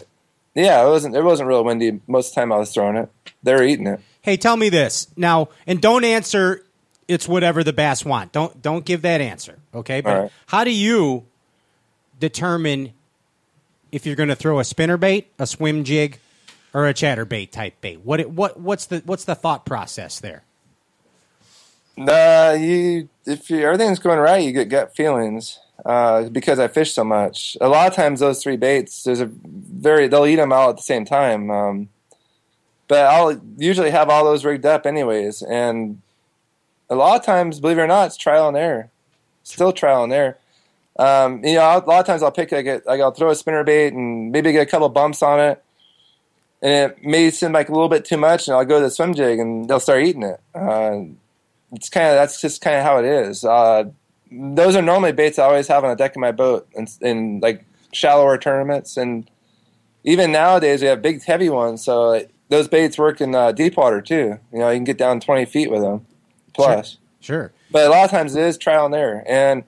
yeah, 0.55 0.85
it 0.85 0.89
wasn't 0.89 1.15
it 1.15 1.23
wasn't 1.23 1.49
real 1.49 1.63
windy 1.63 1.99
most 2.07 2.29
of 2.29 2.35
the 2.35 2.41
time 2.41 2.51
I 2.51 2.57
was 2.57 2.73
throwing 2.73 2.95
it. 2.95 3.09
They 3.43 3.53
were 3.53 3.63
eating 3.63 3.87
it. 3.87 3.99
Hey, 4.21 4.37
tell 4.37 4.57
me 4.57 4.69
this 4.69 5.07
now, 5.17 5.49
and 5.65 5.81
don't 5.81 6.03
answer. 6.03 6.63
It's 7.07 7.27
whatever 7.27 7.63
the 7.63 7.73
bass 7.73 8.03
want. 8.03 8.31
Don't 8.31 8.61
don't 8.61 8.83
give 8.85 9.01
that 9.03 9.21
answer. 9.21 9.59
Okay, 9.73 10.01
but 10.01 10.21
right. 10.21 10.31
how 10.47 10.63
do 10.63 10.71
you 10.71 11.25
determine 12.19 12.93
if 13.91 14.05
you're 14.05 14.15
going 14.15 14.29
to 14.29 14.35
throw 14.35 14.59
a 14.59 14.63
spinner 14.63 14.97
bait, 14.97 15.31
a 15.39 15.47
swim 15.47 15.83
jig, 15.83 16.19
or 16.73 16.87
a 16.87 16.93
chatterbait 16.93 17.51
type 17.51 17.79
bait? 17.81 18.01
What 18.03 18.19
it- 18.19 18.29
what 18.31 18.59
what's 18.59 18.85
the 18.85 19.01
what's 19.05 19.25
the 19.25 19.35
thought 19.35 19.65
process 19.65 20.19
there? 20.19 20.43
Uh, 21.97 22.55
you 22.59 23.09
if 23.25 23.49
you, 23.49 23.59
everything's 23.61 23.99
going 23.99 24.19
right, 24.19 24.43
you 24.43 24.51
get 24.51 24.69
gut 24.69 24.95
feelings. 24.95 25.59
Uh, 25.85 26.27
because 26.29 26.57
I 26.59 26.67
fish 26.67 26.93
so 26.93 27.03
much. 27.03 27.55
A 27.61 27.69
lot 27.69 27.87
of 27.87 27.93
times, 27.93 28.19
those 28.19 28.41
three 28.41 28.57
baits, 28.57 29.03
there's 29.03 29.21
a 29.21 29.29
very 29.45 30.07
they'll 30.07 30.25
eat 30.25 30.35
them 30.37 30.51
all 30.51 30.69
at 30.71 30.75
the 30.77 30.81
same 30.83 31.05
time. 31.05 31.49
Um, 31.51 31.89
but 32.87 33.05
I'll 33.05 33.39
usually 33.57 33.91
have 33.91 34.09
all 34.09 34.25
those 34.25 34.43
rigged 34.43 34.65
up 34.65 34.85
anyways, 34.85 35.43
and 35.43 36.01
a 36.89 36.95
lot 36.95 37.19
of 37.19 37.25
times, 37.25 37.59
believe 37.59 37.77
it 37.77 37.81
or 37.81 37.87
not, 37.87 38.07
it's 38.07 38.17
trial 38.17 38.47
and 38.47 38.57
error. 38.57 38.89
Still 39.43 39.71
trial 39.71 40.03
and 40.03 40.11
error. 40.11 40.37
Um, 40.97 41.43
you 41.45 41.53
know, 41.55 41.61
I'll- 41.61 41.85
a 41.85 41.87
lot 41.87 41.99
of 41.99 42.05
times 42.07 42.23
I'll 42.23 42.31
pick 42.31 42.51
like, 42.51 42.65
a, 42.65 42.81
like 42.85 42.99
I'll 42.99 43.11
throw 43.11 43.29
a 43.29 43.35
spinner 43.35 43.63
bait 43.63 43.93
and 43.93 44.31
maybe 44.31 44.51
get 44.51 44.63
a 44.67 44.69
couple 44.69 44.89
bumps 44.89 45.21
on 45.21 45.39
it, 45.39 45.63
and 46.61 46.91
it 46.91 47.03
may 47.03 47.29
seem 47.29 47.51
like 47.51 47.69
a 47.69 47.71
little 47.71 47.87
bit 47.89 48.03
too 48.03 48.17
much, 48.17 48.47
and 48.47 48.57
I'll 48.57 48.65
go 48.65 48.79
to 48.79 48.85
the 48.85 48.91
swim 48.91 49.13
jig 49.13 49.37
and 49.39 49.69
they'll 49.69 49.79
start 49.79 50.03
eating 50.03 50.23
it. 50.23 50.39
Uh, 50.55 51.01
it's 51.73 51.89
kind 51.89 52.07
of 52.07 52.15
that's 52.15 52.41
just 52.41 52.61
kind 52.61 52.77
of 52.77 52.83
how 52.83 52.99
it 52.99 53.05
is. 53.05 53.43
Uh, 53.43 53.85
those 54.31 54.75
are 54.75 54.81
normally 54.81 55.11
baits 55.11 55.39
I 55.39 55.45
always 55.45 55.67
have 55.67 55.83
on 55.83 55.89
the 55.89 55.95
deck 55.95 56.15
of 56.15 56.19
my 56.19 56.31
boat 56.31 56.67
in, 56.73 56.87
in 57.01 57.39
like 57.39 57.65
shallower 57.93 58.37
tournaments, 58.37 58.97
and 58.97 59.29
even 60.03 60.31
nowadays 60.31 60.81
we 60.81 60.87
have 60.87 61.01
big 61.01 61.23
heavy 61.23 61.49
ones. 61.49 61.83
So 61.83 62.25
those 62.49 62.67
baits 62.67 62.97
work 62.97 63.21
in 63.21 63.35
uh, 63.35 63.51
deep 63.51 63.77
water 63.77 64.01
too. 64.01 64.39
You 64.51 64.59
know, 64.59 64.69
you 64.69 64.77
can 64.77 64.85
get 64.85 64.97
down 64.97 65.19
twenty 65.19 65.45
feet 65.45 65.71
with 65.71 65.81
them 65.81 66.05
plus. 66.53 66.97
Sure. 67.19 67.51
But 67.71 67.87
a 67.87 67.89
lot 67.89 68.05
of 68.05 68.11
times 68.11 68.35
it 68.35 68.43
is 68.43 68.57
trial 68.57 68.85
and 68.85 68.95
error, 68.95 69.23
and 69.27 69.63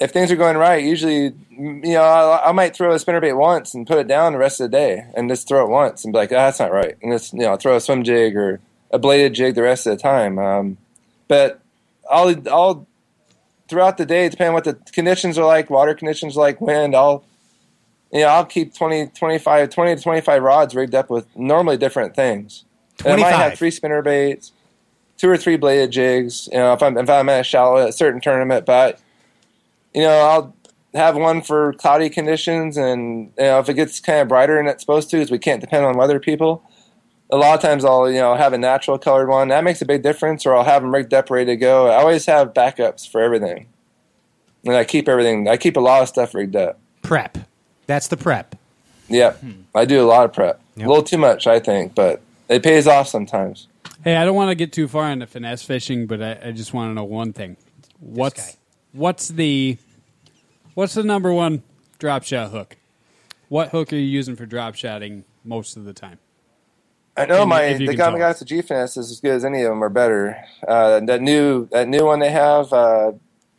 if 0.00 0.10
things 0.10 0.30
are 0.30 0.36
going 0.36 0.56
right, 0.56 0.82
usually 0.82 1.34
you 1.50 1.94
know 1.94 2.02
I, 2.02 2.48
I 2.48 2.52
might 2.52 2.74
throw 2.74 2.92
a 2.92 2.96
spinnerbait 2.96 3.36
once 3.36 3.74
and 3.74 3.86
put 3.86 3.98
it 3.98 4.08
down 4.08 4.32
the 4.32 4.38
rest 4.38 4.60
of 4.60 4.70
the 4.70 4.76
day, 4.76 5.06
and 5.14 5.30
just 5.30 5.46
throw 5.46 5.64
it 5.64 5.70
once 5.70 6.04
and 6.04 6.12
be 6.12 6.18
like, 6.18 6.32
oh, 6.32 6.36
that's 6.36 6.58
not 6.58 6.72
right, 6.72 6.96
and 7.02 7.12
just 7.12 7.32
you 7.32 7.40
know 7.40 7.56
throw 7.56 7.76
a 7.76 7.80
swim 7.80 8.02
jig 8.02 8.36
or 8.36 8.60
a 8.94 8.98
bladed 8.98 9.34
jig 9.34 9.56
the 9.56 9.62
rest 9.62 9.86
of 9.86 9.96
the 9.96 10.02
time. 10.02 10.38
Um, 10.38 10.78
but 11.28 11.60
I'll 12.10 12.34
I'll 12.48 12.86
throughout 13.68 13.98
the 13.98 14.06
day, 14.06 14.28
depending 14.28 14.50
on 14.50 14.54
what 14.54 14.64
the 14.64 14.74
conditions 14.92 15.36
are 15.36 15.44
like, 15.44 15.68
water 15.68 15.94
conditions 15.94 16.36
like, 16.36 16.60
wind, 16.60 16.94
I'll 16.94 17.24
you 18.12 18.20
know 18.20 18.28
I'll 18.28 18.44
keep 18.44 18.74
20, 18.74 19.08
25, 19.08 19.68
20 19.68 19.96
to 19.96 20.02
twenty 20.02 20.20
five 20.20 20.42
rods 20.42 20.74
rigged 20.74 20.94
up 20.94 21.10
with 21.10 21.26
normally 21.36 21.76
different 21.76 22.14
things. 22.14 22.64
And 23.04 23.14
I 23.14 23.16
might 23.16 23.32
have 23.32 23.58
three 23.58 23.72
spinner 23.72 24.00
baits, 24.00 24.52
two 25.16 25.28
or 25.28 25.36
three 25.36 25.56
bladed 25.56 25.90
jigs. 25.90 26.48
You 26.52 26.58
know, 26.58 26.72
if 26.72 26.82
I'm 26.82 26.96
if 26.96 27.10
I'm 27.10 27.28
at 27.28 27.40
a 27.40 27.44
shallow 27.44 27.78
at 27.78 27.88
a 27.88 27.92
certain 27.92 28.20
tournament, 28.20 28.64
but 28.64 29.00
you 29.92 30.02
know, 30.02 30.10
I'll 30.10 30.54
have 30.94 31.16
one 31.16 31.42
for 31.42 31.72
cloudy 31.72 32.08
conditions, 32.08 32.76
and 32.76 33.32
you 33.36 33.44
know, 33.44 33.58
if 33.58 33.68
it 33.68 33.74
gets 33.74 33.98
kind 33.98 34.20
of 34.20 34.28
brighter 34.28 34.56
than 34.56 34.68
it's 34.68 34.82
supposed 34.82 35.10
to, 35.10 35.16
because 35.16 35.32
we 35.32 35.38
can't 35.38 35.60
depend 35.60 35.84
on 35.84 35.96
weather 35.96 36.20
people. 36.20 36.62
A 37.30 37.36
lot 37.36 37.54
of 37.54 37.62
times, 37.62 37.84
I'll 37.84 38.10
you 38.10 38.18
know 38.18 38.34
have 38.34 38.52
a 38.52 38.58
natural 38.58 38.98
colored 38.98 39.28
one. 39.28 39.48
That 39.48 39.64
makes 39.64 39.80
a 39.82 39.86
big 39.86 40.02
difference, 40.02 40.44
or 40.46 40.54
I'll 40.54 40.64
have 40.64 40.82
them 40.82 40.94
rigged 40.94 41.14
up, 41.14 41.30
ready 41.30 41.46
to 41.46 41.56
go. 41.56 41.88
I 41.88 41.96
always 41.96 42.26
have 42.26 42.52
backups 42.52 43.10
for 43.10 43.20
everything, 43.20 43.66
and 44.64 44.74
I 44.74 44.84
keep 44.84 45.08
everything. 45.08 45.48
I 45.48 45.56
keep 45.56 45.76
a 45.76 45.80
lot 45.80 46.02
of 46.02 46.08
stuff 46.08 46.34
rigged 46.34 46.56
up. 46.56 46.78
Prep. 47.02 47.38
That's 47.86 48.08
the 48.08 48.16
prep. 48.16 48.56
Yep, 49.08 49.40
hmm. 49.40 49.52
I 49.74 49.84
do 49.84 50.02
a 50.02 50.06
lot 50.06 50.24
of 50.24 50.32
prep. 50.32 50.60
Yep. 50.76 50.86
A 50.86 50.88
little 50.88 51.04
too 51.04 51.18
much, 51.18 51.46
I 51.46 51.60
think, 51.60 51.94
but 51.94 52.20
it 52.48 52.62
pays 52.62 52.86
off 52.86 53.08
sometimes. 53.08 53.68
Hey, 54.02 54.16
I 54.16 54.24
don't 54.24 54.36
want 54.36 54.50
to 54.50 54.54
get 54.54 54.72
too 54.72 54.88
far 54.88 55.10
into 55.10 55.26
finesse 55.26 55.62
fishing, 55.62 56.06
but 56.06 56.22
I, 56.22 56.48
I 56.48 56.52
just 56.52 56.74
want 56.74 56.90
to 56.90 56.94
know 56.94 57.04
one 57.04 57.32
thing. 57.32 57.56
What's 58.00 58.56
what's 58.92 59.28
the 59.28 59.78
what's 60.74 60.94
the 60.94 61.02
number 61.02 61.32
one 61.32 61.62
drop 61.98 62.22
shot 62.22 62.50
hook? 62.50 62.76
What 63.48 63.70
hook 63.70 63.92
are 63.92 63.96
you 63.96 64.02
using 64.02 64.36
for 64.36 64.46
drop 64.46 64.74
shotting 64.74 65.24
most 65.44 65.76
of 65.76 65.84
the 65.84 65.92
time? 65.92 66.18
I 67.16 67.26
know 67.26 67.42
If 67.42 67.48
my 67.48 67.66
you 67.68 67.78
the 67.78 67.86
can 67.86 67.96
tell 67.96 68.22
us. 68.22 68.42
Gamakatsu 68.42 68.44
G 68.44 68.62
Finesse 68.62 68.96
is 68.96 69.10
as 69.10 69.20
good 69.20 69.32
as 69.32 69.44
any 69.44 69.62
of 69.62 69.70
them, 69.70 69.82
or 69.82 69.88
better. 69.88 70.36
Uh, 70.66 71.00
that 71.00 71.20
new 71.22 71.66
that 71.68 71.88
new 71.88 72.04
one 72.04 72.18
they 72.18 72.30
have, 72.30 72.72
uh, 72.72 73.12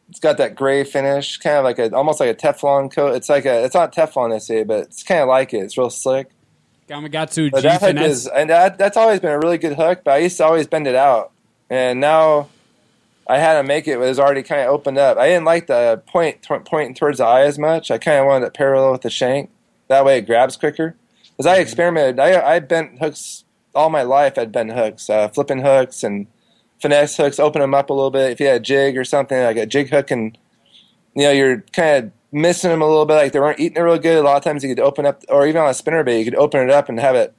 it's 0.10 0.20
got 0.20 0.38
that 0.38 0.56
gray 0.56 0.84
finish, 0.84 1.38
kind 1.38 1.58
of 1.58 1.64
like 1.64 1.80
a 1.80 1.96
almost 1.96 2.20
like 2.20 2.30
a 2.30 2.36
Teflon 2.36 2.94
coat. 2.94 3.16
It's 3.16 3.30
like 3.30 3.46
a 3.46 3.64
it's 3.64 3.76
not 3.76 3.94
Teflon 3.94 4.32
they 4.32 4.40
say, 4.40 4.64
but 4.64 4.80
it's 4.84 5.04
kind 5.04 5.22
of 5.22 5.30
like 5.30 5.54
it. 5.54 5.60
It's 5.60 5.78
real 5.78 5.90
slick. 5.90 6.30
Gamakatsu 6.90 7.50
But 7.52 7.62
G 7.62 7.68
that 7.68 7.82
hook 7.82 7.98
is, 7.98 8.28
and 8.28 8.50
that, 8.50 8.78
that's 8.78 8.98
always 8.98 9.20
been 9.20 9.32
a 9.32 9.40
really 9.40 9.58
good 9.58 9.76
hook. 9.76 10.02
But 10.04 10.16
I 10.16 10.18
used 10.18 10.38
to 10.38 10.46
always 10.46 10.68
bend 10.68 10.86
it 10.86 10.96
out, 10.96 11.32
and 11.70 12.02
now 12.02 12.50
I 13.26 13.38
had 13.38 13.60
to 13.62 13.64
make 13.64 13.88
it. 13.88 13.94
It 13.94 14.00
was 14.00 14.20
already 14.20 14.44
kind 14.44 14.62
of 14.62 14.68
opened 14.68 14.98
up. 14.98 15.18
I 15.18 15.30
didn't 15.30 15.46
like 15.46 15.68
the 15.68 16.04
point 16.06 16.44
t- 16.44 16.56
pointing 16.66 16.94
towards 16.94 17.20
the 17.20 17.26
eye 17.26 17.44
as 17.44 17.58
much. 17.58 17.90
I 17.90 17.98
kind 17.98 18.20
of 18.20 18.26
wanted 18.26 18.48
it 18.48 18.54
parallel 18.54 18.92
with 18.92 19.02
the 19.02 19.10
shank. 19.10 19.50
That 19.88 20.04
way 20.04 20.18
it 20.18 20.28
grabs 20.28 20.58
quicker. 20.58 20.96
Because 21.32 21.48
I 21.48 21.58
experimented. 21.58 22.20
I 22.20 22.56
I 22.56 22.60
bent 22.60 23.00
hooks 23.00 23.45
all 23.76 23.90
my 23.90 24.04
life. 24.04 24.38
I'd 24.38 24.52
bent 24.52 24.72
hooks, 24.72 25.10
uh, 25.10 25.28
flipping 25.30 25.62
hooks 25.62 26.04
and 26.04 26.28
finesse 26.82 27.18
hooks. 27.18 27.40
Open 27.40 27.62
them 27.62 27.74
up 27.74 27.90
a 27.90 27.94
little 27.94 28.12
bit. 28.12 28.32
If 28.32 28.40
you 28.40 28.48
had 28.48 28.58
a 28.58 28.60
jig 28.64 28.98
or 28.98 29.04
something 29.04 29.42
like 29.42 29.58
a 29.58 29.66
jig 29.66 29.90
hook, 29.90 30.12
and 30.12 30.38
you 31.16 31.24
know 31.24 31.32
you're 31.32 31.62
kind 31.74 32.06
of 32.06 32.12
missing 32.32 32.70
them 32.70 32.82
a 32.82 32.88
little 32.88 33.06
bit. 33.06 33.16
Like 33.16 33.32
they 33.32 33.40
weren't 33.40 33.60
eating 33.60 33.78
it 33.78 33.82
real 33.82 33.98
good. 33.98 34.18
A 34.18 34.22
lot 34.24 34.38
of 34.38 34.44
times 34.44 34.64
you 34.64 34.70
could 34.70 34.84
open 34.84 35.06
up, 35.06 35.24
or 35.30 35.48
even 35.48 35.62
on 35.62 35.70
a 35.70 35.74
spinner 35.74 36.04
bait, 36.04 36.20
you 36.20 36.26
could 36.26 36.36
open 36.36 36.62
it 36.62 36.70
up 36.70 36.90
and 36.90 37.00
have 37.00 37.16
it 37.16 37.34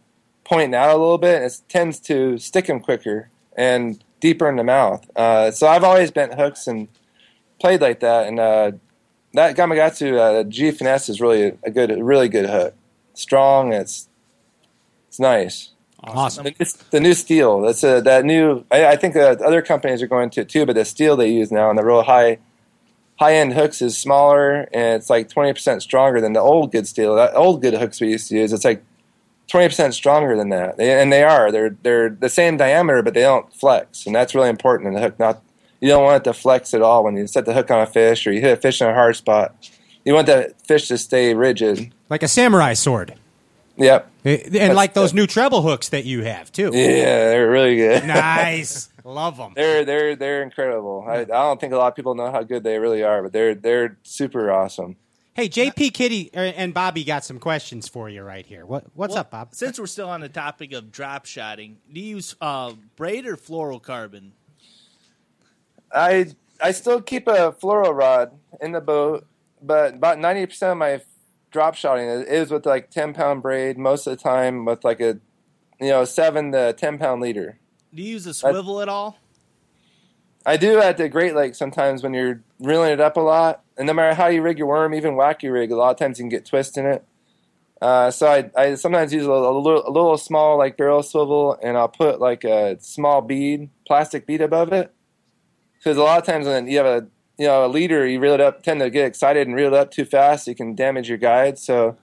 pointing 0.44 0.74
out 0.74 0.90
a 0.90 0.98
little 0.98 1.18
bit, 1.18 1.42
and 1.42 1.44
it 1.44 1.60
tends 1.68 2.00
to 2.00 2.38
stick 2.38 2.66
them 2.66 2.80
quicker 2.80 3.30
and 3.56 4.02
deeper 4.20 4.48
in 4.48 4.56
the 4.56 4.64
mouth. 4.64 5.08
Uh, 5.16 5.50
so 5.50 5.66
I've 5.66 5.84
always 5.84 6.10
bent 6.10 6.34
hooks 6.34 6.66
and 6.66 6.88
played 7.60 7.80
like 7.80 8.00
that, 8.00 8.26
and 8.26 8.40
uh, 8.40 8.72
that 9.34 9.56
Gamakatsu 9.56 10.18
uh, 10.18 10.44
G 10.44 10.70
finesse 10.70 11.08
is 11.08 11.20
really 11.20 11.58
a 11.62 11.70
good, 11.70 11.90
really 12.02 12.28
good 12.28 12.48
hook. 12.48 12.74
Strong, 13.14 13.72
it's 13.72 14.08
it's 15.08 15.20
nice. 15.20 15.70
Awesome. 16.04 16.44
The, 16.44 16.54
it's 16.58 16.74
the 16.74 17.00
new 17.00 17.14
steel. 17.14 17.60
That's 17.62 17.82
a, 17.82 18.00
that 18.02 18.24
new. 18.24 18.64
I, 18.70 18.86
I 18.86 18.96
think 18.96 19.14
that 19.14 19.40
other 19.40 19.62
companies 19.62 20.02
are 20.02 20.06
going 20.06 20.30
to 20.30 20.44
too, 20.44 20.66
but 20.66 20.74
the 20.74 20.84
steel 20.84 21.16
they 21.16 21.30
use 21.30 21.50
now 21.50 21.70
and 21.70 21.78
the 21.78 21.84
real 21.84 22.02
high 22.02 22.38
high 23.18 23.34
end 23.34 23.54
hooks 23.54 23.80
is 23.80 23.96
smaller 23.96 24.68
and 24.72 25.00
it's 25.00 25.08
like 25.08 25.30
twenty 25.30 25.52
percent 25.52 25.82
stronger 25.82 26.20
than 26.20 26.32
the 26.34 26.40
old 26.40 26.72
good 26.72 26.86
steel. 26.86 27.16
That 27.16 27.34
old 27.34 27.62
good 27.62 27.74
hooks 27.74 28.00
we 28.00 28.10
used 28.10 28.28
to 28.28 28.36
use, 28.36 28.52
it's 28.52 28.64
like 28.64 28.84
twenty 29.48 29.68
percent 29.68 29.94
stronger 29.94 30.36
than 30.36 30.50
that. 30.50 30.76
They, 30.76 31.00
and 31.00 31.12
they 31.12 31.22
are. 31.22 31.50
They're 31.50 31.76
they're 31.82 32.10
the 32.10 32.28
same 32.28 32.56
diameter, 32.56 33.02
but 33.02 33.14
they 33.14 33.22
don't 33.22 33.52
flex, 33.54 34.06
and 34.06 34.14
that's 34.14 34.34
really 34.34 34.50
important 34.50 34.88
in 34.88 34.94
the 34.94 35.00
hook. 35.00 35.18
Not 35.18 35.42
you 35.80 35.88
don't 35.88 36.04
want 36.04 36.22
it 36.22 36.24
to 36.24 36.34
flex 36.34 36.74
at 36.74 36.82
all 36.82 37.04
when 37.04 37.16
you 37.16 37.26
set 37.26 37.46
the 37.46 37.54
hook 37.54 37.70
on 37.70 37.80
a 37.80 37.86
fish 37.86 38.26
or 38.26 38.32
you 38.32 38.40
hit 38.40 38.58
a 38.58 38.60
fish 38.60 38.80
in 38.80 38.88
a 38.88 38.94
hard 38.94 39.16
spot. 39.16 39.54
You 40.04 40.14
want 40.14 40.26
the 40.26 40.54
fish 40.64 40.88
to 40.88 40.98
stay 40.98 41.34
rigid. 41.34 41.92
Like 42.08 42.22
a 42.22 42.28
samurai 42.28 42.74
sword. 42.74 43.14
Yep. 43.76 44.10
Eh, 44.24 44.48
And 44.60 44.74
like 44.74 44.94
those 44.94 45.12
new 45.12 45.26
treble 45.26 45.62
hooks 45.62 45.90
that 45.90 46.04
you 46.04 46.24
have, 46.24 46.50
too. 46.50 46.70
Yeah, 46.72 47.28
they're 47.28 47.50
really 47.50 47.76
good. 47.76 48.06
Nice. 48.06 48.88
Love 49.04 49.36
them. 49.36 49.52
They're 49.54 49.84
they're 49.84 50.16
they're 50.16 50.42
incredible. 50.42 51.04
I, 51.06 51.18
I 51.20 51.24
don't 51.24 51.60
think 51.60 51.72
a 51.72 51.76
lot 51.76 51.88
of 51.88 51.94
people 51.94 52.16
know 52.16 52.32
how 52.32 52.42
good 52.42 52.64
they 52.64 52.78
really 52.78 53.04
are, 53.04 53.22
but 53.22 53.32
they're 53.32 53.54
they're 53.54 53.96
super 54.02 54.50
awesome. 54.50 54.96
Hey, 55.34 55.48
JP 55.48 55.92
Kitty 55.94 56.30
er, 56.34 56.52
and 56.56 56.74
Bobby 56.74 57.04
got 57.04 57.24
some 57.24 57.38
questions 57.38 57.86
for 57.86 58.08
you 58.08 58.22
right 58.22 58.44
here. 58.44 58.66
What 58.66 58.86
What's 58.94 59.12
Well, 59.12 59.20
up, 59.20 59.30
Bob? 59.30 59.48
Since 59.54 59.78
we're 59.78 59.86
still 59.86 60.08
on 60.08 60.22
the 60.22 60.28
topic 60.28 60.72
of 60.72 60.90
drop 60.90 61.24
shotting, 61.26 61.76
do 61.92 62.00
you 62.00 62.16
use 62.16 62.34
uh, 62.40 62.72
braid 62.96 63.26
or 63.26 63.36
fluorocarbon? 63.36 64.30
I 65.94 66.26
I 66.60 66.72
still 66.72 67.00
keep 67.00 67.28
a 67.28 67.52
fluoro 67.52 67.94
rod 67.94 68.32
in 68.60 68.72
the 68.72 68.80
boat, 68.80 69.24
but 69.62 69.94
about 69.94 70.18
ninety 70.18 70.46
percent 70.46 70.72
of 70.72 70.78
my 70.78 71.00
drop 71.56 71.74
shotting 71.74 72.06
is, 72.06 72.26
is 72.26 72.50
with 72.50 72.66
like 72.66 72.90
ten 72.90 73.14
pound 73.14 73.40
braid. 73.40 73.78
Most 73.78 74.06
of 74.06 74.10
the 74.16 74.22
time 74.22 74.66
with 74.66 74.84
like 74.84 75.00
a 75.00 75.18
you 75.80 75.88
know 75.88 76.04
seven 76.04 76.52
to 76.52 76.74
ten 76.74 76.98
pound 76.98 77.22
leader. 77.22 77.58
Do 77.94 78.02
you 78.02 78.10
use 78.10 78.26
a 78.26 78.34
swivel 78.34 78.82
at 78.82 78.90
all? 78.90 79.16
I 80.44 80.58
do 80.58 80.78
at 80.78 80.98
the 80.98 81.08
Great 81.08 81.34
Lakes 81.34 81.56
sometimes 81.58 82.02
when 82.02 82.12
you're 82.12 82.42
reeling 82.60 82.92
it 82.92 83.00
up 83.00 83.16
a 83.16 83.20
lot, 83.20 83.62
and 83.78 83.86
no 83.86 83.94
matter 83.94 84.14
how 84.14 84.26
you 84.26 84.42
rig 84.42 84.58
your 84.58 84.68
worm, 84.68 84.92
even 84.92 85.14
wacky 85.14 85.50
rig, 85.50 85.72
a 85.72 85.76
lot 85.76 85.90
of 85.92 85.96
times 85.96 86.18
you 86.18 86.24
can 86.24 86.28
get 86.28 86.44
twist 86.44 86.76
in 86.76 86.84
it. 86.84 87.04
Uh, 87.80 88.10
so 88.10 88.26
I, 88.28 88.50
I 88.54 88.74
sometimes 88.74 89.12
use 89.14 89.24
a, 89.24 89.30
little- 89.32 89.50
a 89.50 89.58
little, 89.58 89.88
a 89.88 89.90
little 89.90 90.18
small 90.18 90.58
like 90.58 90.76
barrel 90.76 91.02
swivel, 91.02 91.58
and 91.62 91.76
I'll 91.78 91.88
put 91.88 92.20
like 92.20 92.44
a 92.44 92.76
small 92.80 93.22
bead, 93.22 93.70
plastic 93.86 94.26
bead 94.26 94.40
above 94.42 94.72
it, 94.74 94.92
because 95.78 95.96
a 95.96 96.02
lot 96.02 96.18
of 96.18 96.24
times 96.26 96.46
when 96.46 96.68
you 96.68 96.76
have 96.76 96.86
a 96.86 97.06
you 97.38 97.46
know 97.46 97.66
a 97.66 97.68
leader, 97.68 98.06
you 98.06 98.18
reel 98.20 98.34
it 98.34 98.40
up, 98.40 98.62
tend 98.62 98.80
to 98.80 98.90
get 98.90 99.06
excited 99.06 99.46
and 99.46 99.56
reel 99.56 99.68
it 99.68 99.74
up 99.74 99.90
too 99.90 100.04
fast, 100.04 100.46
you 100.46 100.54
can 100.54 100.74
damage 100.74 101.08
your 101.08 101.18
guide. 101.18 101.58
So 101.58 101.96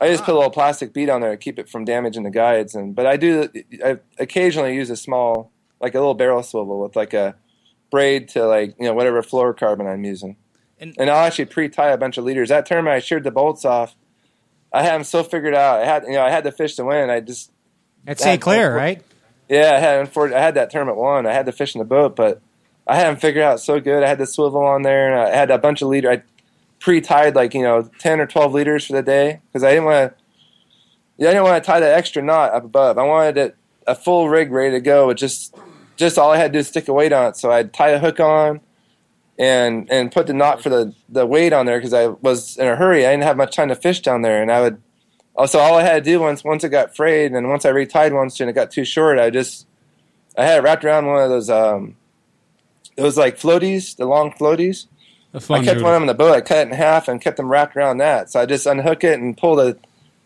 I 0.00 0.08
just 0.08 0.24
put 0.24 0.32
a 0.32 0.36
little 0.36 0.50
plastic 0.50 0.92
bead 0.92 1.08
on 1.08 1.20
there 1.20 1.30
to 1.30 1.36
keep 1.36 1.58
it 1.58 1.68
from 1.68 1.84
damaging 1.84 2.22
the 2.24 2.30
guides. 2.30 2.74
And 2.74 2.94
but 2.94 3.06
I 3.06 3.16
do 3.16 3.48
I 3.84 3.98
occasionally 4.18 4.74
use 4.74 4.90
a 4.90 4.96
small 4.96 5.50
like 5.80 5.94
a 5.94 5.98
little 5.98 6.14
barrel 6.14 6.42
swivel 6.42 6.80
with 6.80 6.96
like 6.96 7.14
a 7.14 7.34
braid 7.90 8.28
to 8.30 8.44
like 8.46 8.74
you 8.78 8.86
know 8.86 8.94
whatever 8.94 9.22
fluorocarbon 9.22 9.86
I'm 9.86 10.04
using. 10.04 10.36
And- 10.78 10.94
And, 10.98 11.08
I'll 11.08 11.24
actually 11.24 11.46
pre-tie 11.46 11.88
a 11.90 11.96
bunch 11.96 12.18
of 12.18 12.24
leaders. 12.24 12.50
That 12.50 12.66
tournament, 12.66 12.94
I 12.94 12.98
sheared 12.98 13.24
the 13.24 13.30
bolts 13.30 13.64
off. 13.64 13.96
I 14.72 14.82
had 14.82 14.92
them 14.94 15.04
so 15.04 15.22
figured 15.22 15.54
out. 15.54 15.80
I 15.80 15.86
had 15.86 16.02
you 16.04 16.12
know 16.12 16.22
I 16.22 16.30
had 16.30 16.44
the 16.44 16.52
fish 16.52 16.74
to 16.76 16.84
win. 16.84 17.08
I 17.08 17.20
just 17.20 17.50
At 18.06 18.20
St. 18.20 18.40
Clair, 18.42 18.74
right? 18.74 19.02
yeah, 19.48 19.72
I 19.74 19.78
had 19.78 20.32
I 20.34 20.40
had 20.40 20.54
that 20.56 20.70
tournament 20.70 20.98
won. 20.98 21.24
I 21.26 21.32
had 21.32 21.46
the 21.46 21.52
fish 21.52 21.74
in 21.74 21.78
the 21.78 21.84
boat, 21.86 22.14
but 22.16 22.42
I 22.86 22.96
had 22.96 23.08
them 23.08 23.16
figured 23.16 23.44
out 23.44 23.60
so 23.60 23.80
good. 23.80 24.02
I 24.02 24.08
had 24.08 24.18
the 24.18 24.26
swivel 24.26 24.64
on 24.64 24.82
there, 24.82 25.10
and 25.10 25.20
I 25.20 25.34
had 25.34 25.50
a 25.50 25.58
bunch 25.58 25.82
of 25.82 25.88
leader. 25.88 26.10
I 26.10 26.22
pre-tied 26.78 27.34
like 27.34 27.54
you 27.54 27.62
know 27.62 27.90
ten 27.98 28.20
or 28.20 28.26
twelve 28.26 28.52
liters 28.52 28.86
for 28.86 28.92
the 28.92 29.02
day 29.02 29.40
because 29.46 29.64
I 29.64 29.70
didn't 29.70 29.84
want 29.84 30.12
to. 30.12 30.22
Yeah, 31.18 31.28
I 31.28 31.32
didn't 31.32 31.44
want 31.44 31.62
to 31.62 31.66
tie 31.66 31.80
that 31.80 31.96
extra 31.96 32.22
knot 32.22 32.52
up 32.52 32.64
above. 32.64 32.98
I 32.98 33.02
wanted 33.02 33.36
it 33.38 33.56
a 33.86 33.94
full 33.94 34.28
rig 34.28 34.50
ready 34.50 34.72
to 34.72 34.80
go 34.80 35.08
with 35.08 35.16
just 35.16 35.54
just 35.96 36.18
all 36.18 36.30
I 36.30 36.36
had 36.36 36.52
to 36.52 36.58
do 36.58 36.60
is 36.60 36.68
stick 36.68 36.88
a 36.88 36.92
weight 36.92 37.12
on 37.12 37.28
it. 37.28 37.36
So 37.36 37.50
I'd 37.50 37.72
tie 37.72 37.90
a 37.90 37.98
hook 37.98 38.20
on 38.20 38.60
and 39.38 39.90
and 39.90 40.12
put 40.12 40.26
the 40.26 40.32
knot 40.32 40.62
for 40.62 40.68
the 40.68 40.94
the 41.08 41.26
weight 41.26 41.52
on 41.52 41.66
there 41.66 41.78
because 41.78 41.94
I 41.94 42.06
was 42.06 42.56
in 42.56 42.66
a 42.66 42.76
hurry. 42.76 43.06
I 43.06 43.10
didn't 43.10 43.24
have 43.24 43.36
much 43.36 43.54
time 43.54 43.68
to 43.68 43.76
fish 43.76 44.00
down 44.00 44.22
there, 44.22 44.42
and 44.42 44.50
I 44.50 44.60
would. 44.60 44.82
Also, 45.34 45.58
all 45.58 45.76
I 45.76 45.82
had 45.82 46.02
to 46.02 46.10
do 46.10 46.20
once 46.20 46.44
once 46.44 46.64
it 46.64 46.70
got 46.70 46.96
frayed, 46.96 47.32
and 47.32 47.48
once 47.50 47.64
I 47.64 47.70
retied 47.70 48.12
once 48.12 48.40
and 48.40 48.48
it 48.48 48.54
got 48.54 48.70
too 48.70 48.84
short, 48.84 49.18
I 49.18 49.30
just 49.30 49.66
I 50.36 50.44
had 50.44 50.58
it 50.58 50.62
wrapped 50.62 50.84
around 50.84 51.06
one 51.06 51.22
of 51.22 51.28
those 51.28 51.50
um 51.50 51.96
those 52.96 53.16
like 53.16 53.38
floaties, 53.38 53.96
the 53.96 54.06
long 54.06 54.32
floaties. 54.32 54.86
I 55.34 55.38
kept 55.38 55.50
noodle. 55.50 55.82
one 55.82 55.92
of 55.92 55.96
them 55.96 56.02
in 56.04 56.06
the 56.06 56.14
boat. 56.14 56.34
I 56.34 56.40
cut 56.40 56.58
it 56.58 56.68
in 56.68 56.74
half 56.74 57.08
and 57.08 57.20
kept 57.20 57.36
them 57.36 57.48
wrapped 57.48 57.76
around 57.76 57.98
that. 57.98 58.30
So 58.30 58.40
I 58.40 58.46
just 58.46 58.64
unhook 58.66 59.04
it 59.04 59.20
and 59.20 59.36
pull 59.36 59.56
the 59.56 59.76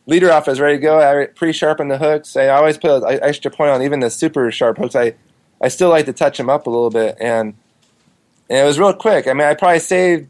leader 0.06 0.30
off 0.30 0.46
as 0.48 0.60
ready 0.60 0.76
to 0.76 0.80
go. 0.80 1.00
I 1.00 1.26
pre-sharpen 1.26 1.88
the 1.88 1.98
hooks. 1.98 2.36
I 2.36 2.48
always 2.48 2.78
put 2.78 3.02
an 3.02 3.18
extra 3.22 3.50
point 3.50 3.70
on 3.70 3.82
even 3.82 4.00
the 4.00 4.10
super 4.10 4.50
sharp 4.50 4.78
hooks. 4.78 4.94
I 4.94 5.14
I 5.60 5.68
still 5.68 5.90
like 5.90 6.06
to 6.06 6.12
touch 6.12 6.38
them 6.38 6.48
up 6.48 6.66
a 6.66 6.70
little 6.70 6.90
bit, 6.90 7.16
and 7.20 7.54
and 8.48 8.58
it 8.58 8.64
was 8.64 8.78
real 8.78 8.92
quick. 8.94 9.26
I 9.26 9.32
mean, 9.32 9.46
I 9.46 9.54
probably 9.54 9.80
saved 9.80 10.28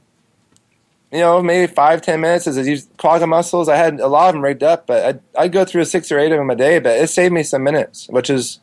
you 1.13 1.21
know 1.21 1.43
maybe 1.43 1.73
five 1.73 2.03
ten 2.03 2.21
minutes 2.21 2.47
as 2.47 2.59
I 2.59 2.63
used 2.63 2.89
quagga 2.97 3.27
mussels. 3.27 3.69
I 3.69 3.77
had 3.77 4.01
a 4.01 4.09
lot 4.09 4.29
of 4.29 4.35
them 4.35 4.43
rigged 4.43 4.63
up, 4.63 4.87
but 4.87 5.05
I'd, 5.05 5.21
I'd 5.39 5.53
go 5.53 5.65
through 5.65 5.85
six 5.85 6.11
or 6.11 6.19
eight 6.19 6.33
of 6.33 6.39
them 6.39 6.51
a 6.51 6.57
day. 6.57 6.79
But 6.79 6.99
it 6.99 7.09
saved 7.09 7.35
me 7.35 7.43
some 7.43 7.63
minutes, 7.63 8.09
which 8.09 8.31
is 8.31 8.61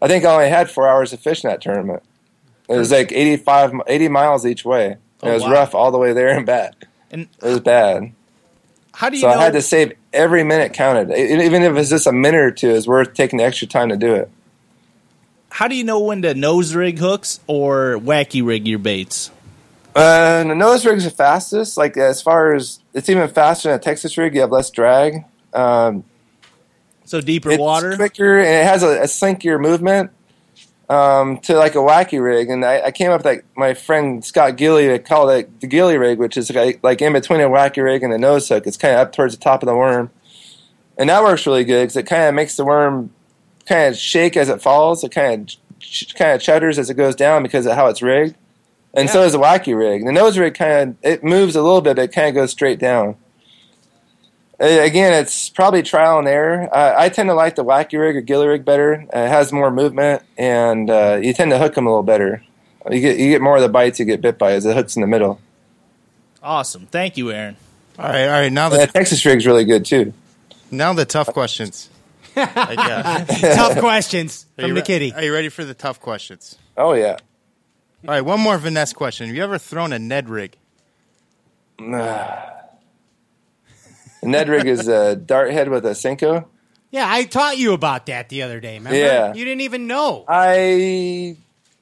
I 0.00 0.08
think 0.08 0.24
I 0.24 0.32
only 0.32 0.48
had 0.50 0.70
four 0.70 0.88
hours 0.88 1.12
of 1.12 1.20
fishing 1.20 1.48
that 1.50 1.60
tournament. 1.60 2.02
It 2.68 2.76
was 2.76 2.90
like 2.90 3.12
85, 3.12 3.72
80 3.86 4.08
miles 4.08 4.46
each 4.46 4.64
way. 4.64 4.96
Oh, 5.22 5.30
it 5.30 5.34
was 5.34 5.42
wow. 5.42 5.52
rough 5.52 5.74
all 5.74 5.90
the 5.90 5.98
way 5.98 6.12
there 6.12 6.36
and 6.36 6.46
back. 6.46 6.72
And 7.10 7.28
It 7.42 7.46
was 7.46 7.60
bad. 7.60 8.12
how 8.92 9.08
do 9.10 9.16
you 9.16 9.22
So 9.22 9.28
know? 9.28 9.34
I 9.38 9.42
had 9.44 9.52
to 9.52 9.62
save 9.62 9.92
every 10.12 10.44
minute 10.44 10.72
counted. 10.72 11.10
Even 11.10 11.62
if 11.62 11.76
it's 11.76 11.90
just 11.90 12.06
a 12.06 12.12
minute 12.12 12.40
or 12.40 12.50
two, 12.50 12.70
it's 12.70 12.86
worth 12.86 13.14
taking 13.14 13.38
the 13.38 13.44
extra 13.44 13.66
time 13.68 13.88
to 13.90 13.96
do 13.96 14.14
it. 14.14 14.30
how 15.50 15.68
do 15.68 15.76
you 15.76 15.84
know 15.84 16.00
when 16.00 16.22
to 16.22 16.34
nose 16.34 16.74
rig 16.74 16.98
hooks 16.98 17.40
or 17.46 17.98
wacky 18.02 18.44
rig 18.44 18.66
your 18.66 18.78
baits? 18.78 19.30
Uh, 19.94 20.42
the 20.44 20.54
nose 20.54 20.84
rig's 20.84 21.04
the 21.04 21.10
fastest. 21.10 21.76
Like 21.76 21.96
as 21.96 22.20
far 22.20 22.54
as 22.54 22.80
it's 22.94 23.08
even 23.08 23.28
faster 23.28 23.68
than 23.68 23.78
a 23.78 23.82
Texas 23.82 24.16
rig. 24.18 24.34
You 24.34 24.40
have 24.40 24.50
less 24.50 24.70
drag. 24.70 25.24
Um, 25.52 26.02
So 27.04 27.20
deeper 27.20 27.50
it's 27.52 27.60
water. 27.60 27.94
quicker, 27.94 28.38
and 28.38 28.48
it 28.48 28.64
has 28.64 28.82
a, 28.82 29.02
a 29.02 29.04
slinkier 29.04 29.60
movement 29.60 30.10
um, 30.88 31.38
to 31.38 31.56
like 31.56 31.74
a 31.74 31.78
wacky 31.78 32.22
rig. 32.22 32.50
And 32.50 32.64
I, 32.64 32.86
I 32.86 32.90
came 32.90 33.10
up 33.10 33.20
with 33.20 33.26
like 33.26 33.44
my 33.56 33.74
friend 33.74 34.24
Scott 34.24 34.56
Gilly. 34.56 34.86
They 34.86 34.98
call 34.98 35.28
it 35.30 35.60
the 35.60 35.66
Gilly 35.66 35.96
rig, 35.98 36.18
which 36.18 36.36
is 36.36 36.50
like, 36.50 36.80
like 36.82 37.00
in 37.02 37.12
between 37.12 37.40
a 37.40 37.48
wacky 37.48 37.82
rig 37.82 38.02
and 38.02 38.12
a 38.12 38.18
nose 38.18 38.48
hook. 38.48 38.66
It's 38.66 38.76
kind 38.76 38.94
of 38.94 39.00
up 39.00 39.12
towards 39.12 39.36
the 39.36 39.42
top 39.42 39.62
of 39.62 39.66
the 39.66 39.76
worm, 39.76 40.10
and 40.98 41.08
that 41.08 41.22
works 41.22 41.46
really 41.46 41.64
good 41.64 41.82
because 41.82 41.96
it 41.96 42.06
kind 42.06 42.24
of 42.24 42.34
makes 42.34 42.56
the 42.56 42.64
worm 42.64 43.10
kind 43.66 43.88
of 43.88 43.98
shake 43.98 44.36
as 44.36 44.48
it 44.48 44.62
falls. 44.62 45.04
It 45.04 45.10
kind 45.10 45.42
of 45.42 45.80
ch- 45.80 46.14
kind 46.14 46.32
of 46.32 46.42
chutters 46.42 46.78
as 46.78 46.90
it 46.90 46.94
goes 46.94 47.14
down 47.14 47.42
because 47.42 47.66
of 47.66 47.76
how 47.76 47.86
it's 47.88 48.02
rigged. 48.02 48.36
And 48.96 49.10
so 49.10 49.22
does 49.22 49.32
the 49.32 49.40
wacky 49.40 49.76
rig. 49.76 50.04
The 50.04 50.12
nose 50.12 50.38
rig 50.38 50.54
kind 50.54 50.90
of 50.90 50.96
it 51.02 51.24
moves 51.24 51.56
a 51.56 51.62
little 51.62 51.80
bit, 51.80 51.96
but 51.96 52.02
it 52.04 52.12
kind 52.12 52.28
of 52.28 52.34
goes 52.34 52.52
straight 52.52 52.78
down. 52.78 53.16
Uh, 54.64 54.82
Again, 54.82 55.12
it's 55.12 55.50
probably 55.50 55.82
trial 55.82 56.18
and 56.18 56.26
error. 56.28 56.68
Uh, 56.74 56.94
I 56.96 57.08
tend 57.10 57.28
to 57.28 57.34
like 57.34 57.54
the 57.56 57.64
wacky 57.64 57.98
rig 58.00 58.16
or 58.16 58.20
gilly 58.22 58.46
rig 58.46 58.64
better. 58.64 59.04
Uh, 59.14 59.18
it 59.20 59.28
has 59.28 59.52
more 59.52 59.70
movement, 59.70 60.22
and 60.38 60.88
uh, 60.88 61.18
you 61.22 61.34
tend 61.34 61.50
to 61.50 61.58
hook 61.58 61.74
them 61.74 61.86
a 61.86 61.90
little 61.90 62.02
better. 62.02 62.42
You 62.90 63.00
get 63.00 63.18
you 63.18 63.30
get 63.30 63.40
more 63.42 63.56
of 63.56 63.62
the 63.62 63.68
bites 63.68 63.98
you 63.98 64.04
get 64.06 64.20
bit 64.20 64.38
by 64.38 64.52
as 64.52 64.64
it 64.66 64.74
hook's 64.76 64.96
in 64.96 65.00
the 65.02 65.08
middle. 65.08 65.40
Awesome. 66.42 66.86
Thank 66.86 67.16
you, 67.16 67.30
Aaron. 67.30 67.56
All 67.98 68.06
right, 68.08 68.24
all 68.24 68.30
right. 68.30 68.52
Now 68.52 68.66
And 68.66 68.74
the 68.74 68.86
the 68.86 68.92
Texas 68.92 69.24
rig's 69.24 69.46
really 69.46 69.64
good 69.64 69.84
too. 69.84 70.12
now 70.70 70.92
the 70.92 71.04
tough 71.04 71.28
questions. 71.28 71.88
I 72.36 72.74
got. 72.76 73.28
Tough 73.28 73.78
questions 73.78 74.44
Are 74.58 74.62
from 74.62 74.68
you 74.70 74.74
the 74.74 74.82
kitty. 74.82 75.12
Are 75.14 75.22
you 75.22 75.32
ready 75.32 75.48
for 75.48 75.64
the 75.64 75.74
tough 75.74 76.00
questions? 76.00 76.56
Oh 76.76 76.92
yeah. 76.94 77.16
All 78.06 78.10
right, 78.10 78.20
one 78.20 78.40
more 78.40 78.58
finesse 78.58 78.92
question. 78.92 79.26
Have 79.28 79.36
you 79.36 79.42
ever 79.42 79.56
thrown 79.56 79.92
a 79.92 79.98
Ned 79.98 80.28
rig? 80.28 80.56
The 84.24 84.30
Ned 84.30 84.48
rig 84.48 84.66
is 84.66 84.88
a 84.88 85.16
dart 85.16 85.52
head 85.52 85.68
with 85.68 85.84
a 85.86 85.90
Senko. 85.90 86.46
Yeah, 86.90 87.06
I 87.08 87.24
taught 87.24 87.58
you 87.58 87.72
about 87.72 88.06
that 88.06 88.28
the 88.28 88.42
other 88.42 88.60
day. 88.60 88.78
Remember? 88.78 88.96
Yeah. 88.98 89.34
You 89.34 89.44
didn't 89.44 89.62
even 89.62 89.86
know. 89.86 90.24
I 90.28 91.36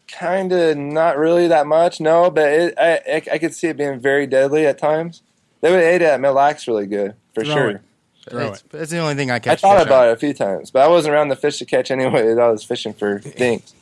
kind 0.09 0.53
of 0.53 0.77
not 0.77 1.19
really 1.19 1.49
that 1.49 1.67
much, 1.67 2.01
no, 2.01 2.31
but 2.31 2.49
it, 2.53 2.75
I, 2.79 2.93
I 2.95 3.23
I 3.35 3.39
could 3.39 3.55
see 3.55 3.69
it 3.69 3.77
being 3.77 4.01
very 4.01 4.27
deadly 4.27 4.67
at 4.67 4.79
times. 4.79 5.23
They 5.61 5.71
would 5.71 5.81
ate 5.81 6.03
it 6.03 6.07
at 6.07 6.21
Mille 6.21 6.33
Lacs 6.35 6.67
really 6.67 6.87
good 6.87 7.15
for 7.35 7.45
Throw 7.45 7.55
sure. 7.55 7.71
it. 7.71 7.81
Throw 8.29 8.41
That's, 8.41 8.63
that's 8.63 8.91
the 8.91 8.99
only 8.99 9.15
thing 9.15 9.31
I 9.31 9.39
catch. 9.39 9.59
I 9.59 9.69
thought 9.69 9.79
fish 9.79 9.87
about 9.87 10.05
on. 10.05 10.09
it 10.11 10.13
a 10.13 10.17
few 10.17 10.33
times, 10.35 10.71
but 10.71 10.83
I 10.83 10.89
wasn't 10.89 11.15
around 11.15 11.29
the 11.29 11.37
fish 11.37 11.59
to 11.59 11.65
catch 11.65 11.91
anyway. 11.91 12.33
I 12.35 12.49
was 12.49 12.65
fishing 12.65 12.93
for 12.93 13.19
things. 13.21 13.75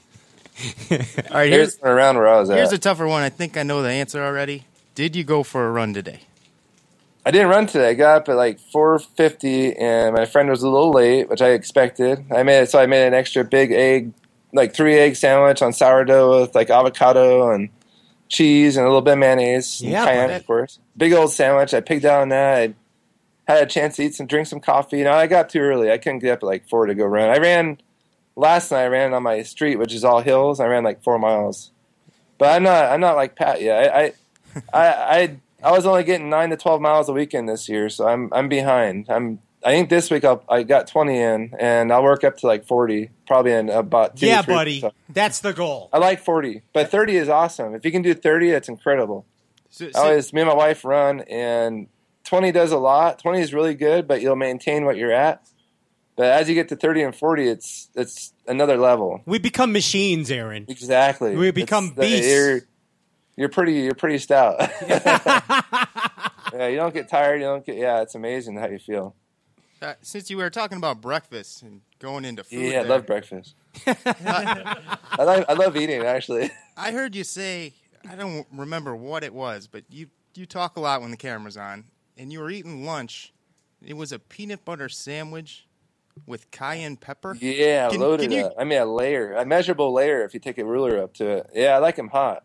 All 0.91 0.99
right, 1.33 1.51
Here's 1.51 1.77
here's 1.77 1.79
around 1.83 2.17
where 2.17 2.29
I 2.29 2.41
was 2.41 2.49
here's 2.49 2.69
at. 2.69 2.75
a 2.75 2.79
tougher 2.79 3.07
one. 3.07 3.23
I 3.23 3.29
think 3.31 3.57
I 3.57 3.63
know 3.63 3.83
the 3.83 3.91
answer 3.91 4.23
already. 4.23 4.65
Did 4.95 5.15
you 5.17 5.25
go 5.25 5.43
for 5.43 5.67
a 5.67 5.71
run 5.71 5.95
today? 5.95 6.21
I 7.25 7.31
didn't 7.31 7.49
run 7.49 7.67
today. 7.67 7.91
I 7.91 7.95
got 7.95 8.17
up 8.17 8.29
at 8.29 8.37
like 8.37 8.59
4:50, 8.59 9.77
and 9.79 10.15
my 10.15 10.25
friend 10.25 10.49
was 10.49 10.63
a 10.63 10.69
little 10.69 10.91
late, 10.91 11.29
which 11.29 11.43
I 11.43 11.51
expected. 11.51 12.25
I 12.33 12.43
made 12.43 12.69
so 12.69 12.79
I 12.79 12.87
made 12.87 13.07
an 13.07 13.15
extra 13.15 13.45
big 13.45 13.73
egg, 13.73 14.13
like 14.53 14.75
three 14.75 14.99
egg 14.99 15.17
sandwich 15.17 15.61
on 15.63 15.73
sourdough 15.73 16.41
with 16.41 16.55
like 16.55 16.71
avocado 16.71 17.51
and 17.51 17.69
cheese 18.29 18.77
and 18.77 18.87
a 18.87 18.89
little 18.89 19.03
bit 19.03 19.15
of 19.15 19.19
mayonnaise. 19.19 19.81
and 19.83 19.91
Yeah, 19.91 20.05
cayenne, 20.07 20.31
of 20.31 20.47
course. 20.47 20.79
Big 20.97 21.13
old 21.13 21.33
sandwich. 21.33 21.75
I 21.75 21.81
pigged 21.81 22.05
out 22.05 22.23
on 22.23 22.31
that. 22.31 22.75
I 23.49 23.53
had 23.53 23.63
a 23.65 23.67
chance 23.67 23.97
to 23.97 24.05
eat 24.05 24.15
some, 24.15 24.27
drink 24.27 24.47
some 24.47 24.61
coffee. 24.61 24.99
You 24.99 25.05
know, 25.05 25.13
I 25.13 25.27
got 25.27 25.51
too 25.51 25.61
early. 25.61 25.91
I 25.91 25.99
couldn't 25.99 26.21
get 26.21 26.33
up 26.33 26.43
at 26.43 26.47
like 26.47 26.69
four 26.69 26.87
to 26.87 26.95
go 26.95 27.05
run. 27.05 27.29
I 27.29 27.39
ran 27.39 27.81
last 28.37 28.71
night. 28.71 28.85
I 28.85 28.87
ran 28.87 29.13
on 29.13 29.25
my 29.25 29.43
street, 29.43 29.77
which 29.77 29.93
is 29.93 30.05
all 30.05 30.21
hills. 30.21 30.61
I 30.61 30.67
ran 30.67 30.85
like 30.85 31.03
four 31.03 31.19
miles, 31.19 31.73
but 32.39 32.55
I'm 32.55 32.63
not. 32.63 32.91
I'm 32.91 33.01
not 33.01 33.17
like 33.17 33.35
Pat 33.35 33.61
yet. 33.61 33.93
I, 33.93 33.99
I, 34.01 34.13
I, 34.73 34.87
I, 35.21 35.37
I 35.63 35.73
was 35.73 35.87
only 35.87 36.05
getting 36.05 36.29
nine 36.31 36.51
to 36.51 36.57
twelve 36.57 36.81
miles 36.81 37.09
a 37.09 37.13
weekend 37.13 37.49
this 37.49 37.69
year, 37.69 37.89
so 37.89 38.07
I'm 38.09 38.29
I'm 38.33 38.49
behind. 38.49 39.07
I'm. 39.09 39.41
I 39.63 39.73
think 39.73 39.91
this 39.91 40.11
week 40.11 40.25
I'll, 40.25 40.43
I 40.49 40.63
got 40.63 40.87
20 40.87 41.19
in, 41.19 41.55
and 41.61 41.93
I'll 41.93 42.03
work 42.03 42.25
up 42.25 42.39
to 42.39 42.47
like 42.47 42.65
40, 42.67 43.11
probably 43.27 43.53
in 43.53 43.69
about 43.69 44.17
two. 44.17 44.27
Yeah, 44.27 44.41
buddy. 44.41 44.81
weeks. 44.81 44.95
That's 45.11 45.41
the 45.41 45.53
goal. 45.53 45.91
I 45.93 45.99
like 45.99 46.21
40, 46.21 46.63
but 46.73 46.91
30 46.91 47.17
is 47.17 47.29
awesome. 47.29 47.75
If 47.75 47.85
you 47.85 47.93
can 47.93 48.01
do 48.01 48.15
30, 48.15 48.53
that's 48.53 48.71
incredible. 48.71 49.27
So, 49.69 49.89
I 49.89 49.91
so- 49.91 50.01
always, 50.03 50.33
me 50.33 50.41
and 50.41 50.49
my 50.49 50.55
wife 50.57 50.83
run, 50.83 51.21
and 51.29 51.89
20 52.25 52.53
does 52.53 52.73
a 52.73 52.79
lot. 52.79 53.19
20 53.19 53.39
is 53.43 53.53
really 53.53 53.75
good, 53.75 54.09
but 54.09 54.23
you'll 54.23 54.35
maintain 54.35 54.87
what 54.87 54.97
you're 54.97 55.13
at. 55.13 55.47
But 56.17 56.27
as 56.27 56.49
you 56.49 56.55
get 56.55 56.71
to 56.71 56.77
30 56.77 57.03
and 57.03 57.15
40, 57.15 57.49
it's 57.49 57.91
it's 57.95 58.33
another 58.47 58.79
level. 58.79 59.21
We 59.27 59.39
become 59.39 59.73
machines, 59.73 60.31
Aaron. 60.31 60.65
Exactly. 60.69 61.37
We 61.37 61.51
become 61.51 61.89
It's 61.89 62.01
beasts. 62.01 62.31
You're, 62.31 62.61
you're 63.41 63.49
pretty. 63.49 63.73
You're 63.73 63.95
pretty 63.95 64.19
stout. 64.19 64.57
yeah, 66.55 66.67
you 66.69 66.77
don't 66.77 66.93
get 66.95 67.09
tired. 67.09 67.41
You 67.41 67.47
don't 67.47 67.65
get. 67.65 67.77
Yeah, 67.77 68.03
it's 68.03 68.15
amazing 68.15 68.57
how 68.57 68.69
you 68.69 68.79
feel. 68.79 69.15
uh, 69.83 69.95
since 70.03 70.31
you 70.31 70.37
were 70.37 70.51
talking 70.51 70.77
about 70.79 71.01
breakfast 71.01 71.63
and 71.63 71.81
going 71.99 72.25
into 72.25 72.45
food, 72.45 72.73
Yeah, 72.73 72.81
I 72.81 72.83
love 72.83 73.07
breakfast. 73.07 73.55
I 73.87 75.25
like. 75.25 75.49
I 75.49 75.53
love 75.55 75.77
eating 75.77 76.03
actually. 76.03 76.51
I 76.77 76.93
heard 76.93 77.15
you 77.17 77.25
say 77.25 77.73
I 78.09 78.15
don't 78.15 78.47
remember 78.53 78.95
what 78.95 79.25
it 79.25 79.33
was, 79.33 79.67
but 79.67 79.85
you 79.89 80.09
you 80.35 80.47
talk 80.47 80.77
a 80.77 80.81
lot 80.81 81.01
when 81.01 81.11
the 81.11 81.17
camera's 81.17 81.57
on, 81.57 81.85
and 82.19 82.33
you 82.33 82.41
were 82.41 82.51
eating 82.51 82.85
lunch. 82.85 83.33
It 83.85 83.95
was 83.97 84.13
a 84.13 84.19
peanut 84.19 84.65
butter 84.67 84.91
sandwich 84.91 85.67
with 86.27 86.51
cayenne 86.51 86.97
pepper. 86.97 87.35
Yeah, 87.41 87.89
Can- 87.89 88.01
loaded 88.01 88.25
can 88.29 88.33
you- 88.33 88.45
up. 88.47 88.55
I 88.59 88.65
mean, 88.65 88.79
a 88.81 88.85
layer, 88.85 89.33
a 89.33 89.47
measurable 89.47 89.93
layer. 89.95 90.23
If 90.25 90.35
you 90.35 90.41
take 90.41 90.59
a 90.59 90.65
ruler 90.65 91.03
up 91.03 91.15
to 91.15 91.27
it. 91.39 91.51
Yeah, 91.55 91.75
I 91.77 91.79
like 91.79 91.97
them 91.97 92.09
hot. 92.09 92.45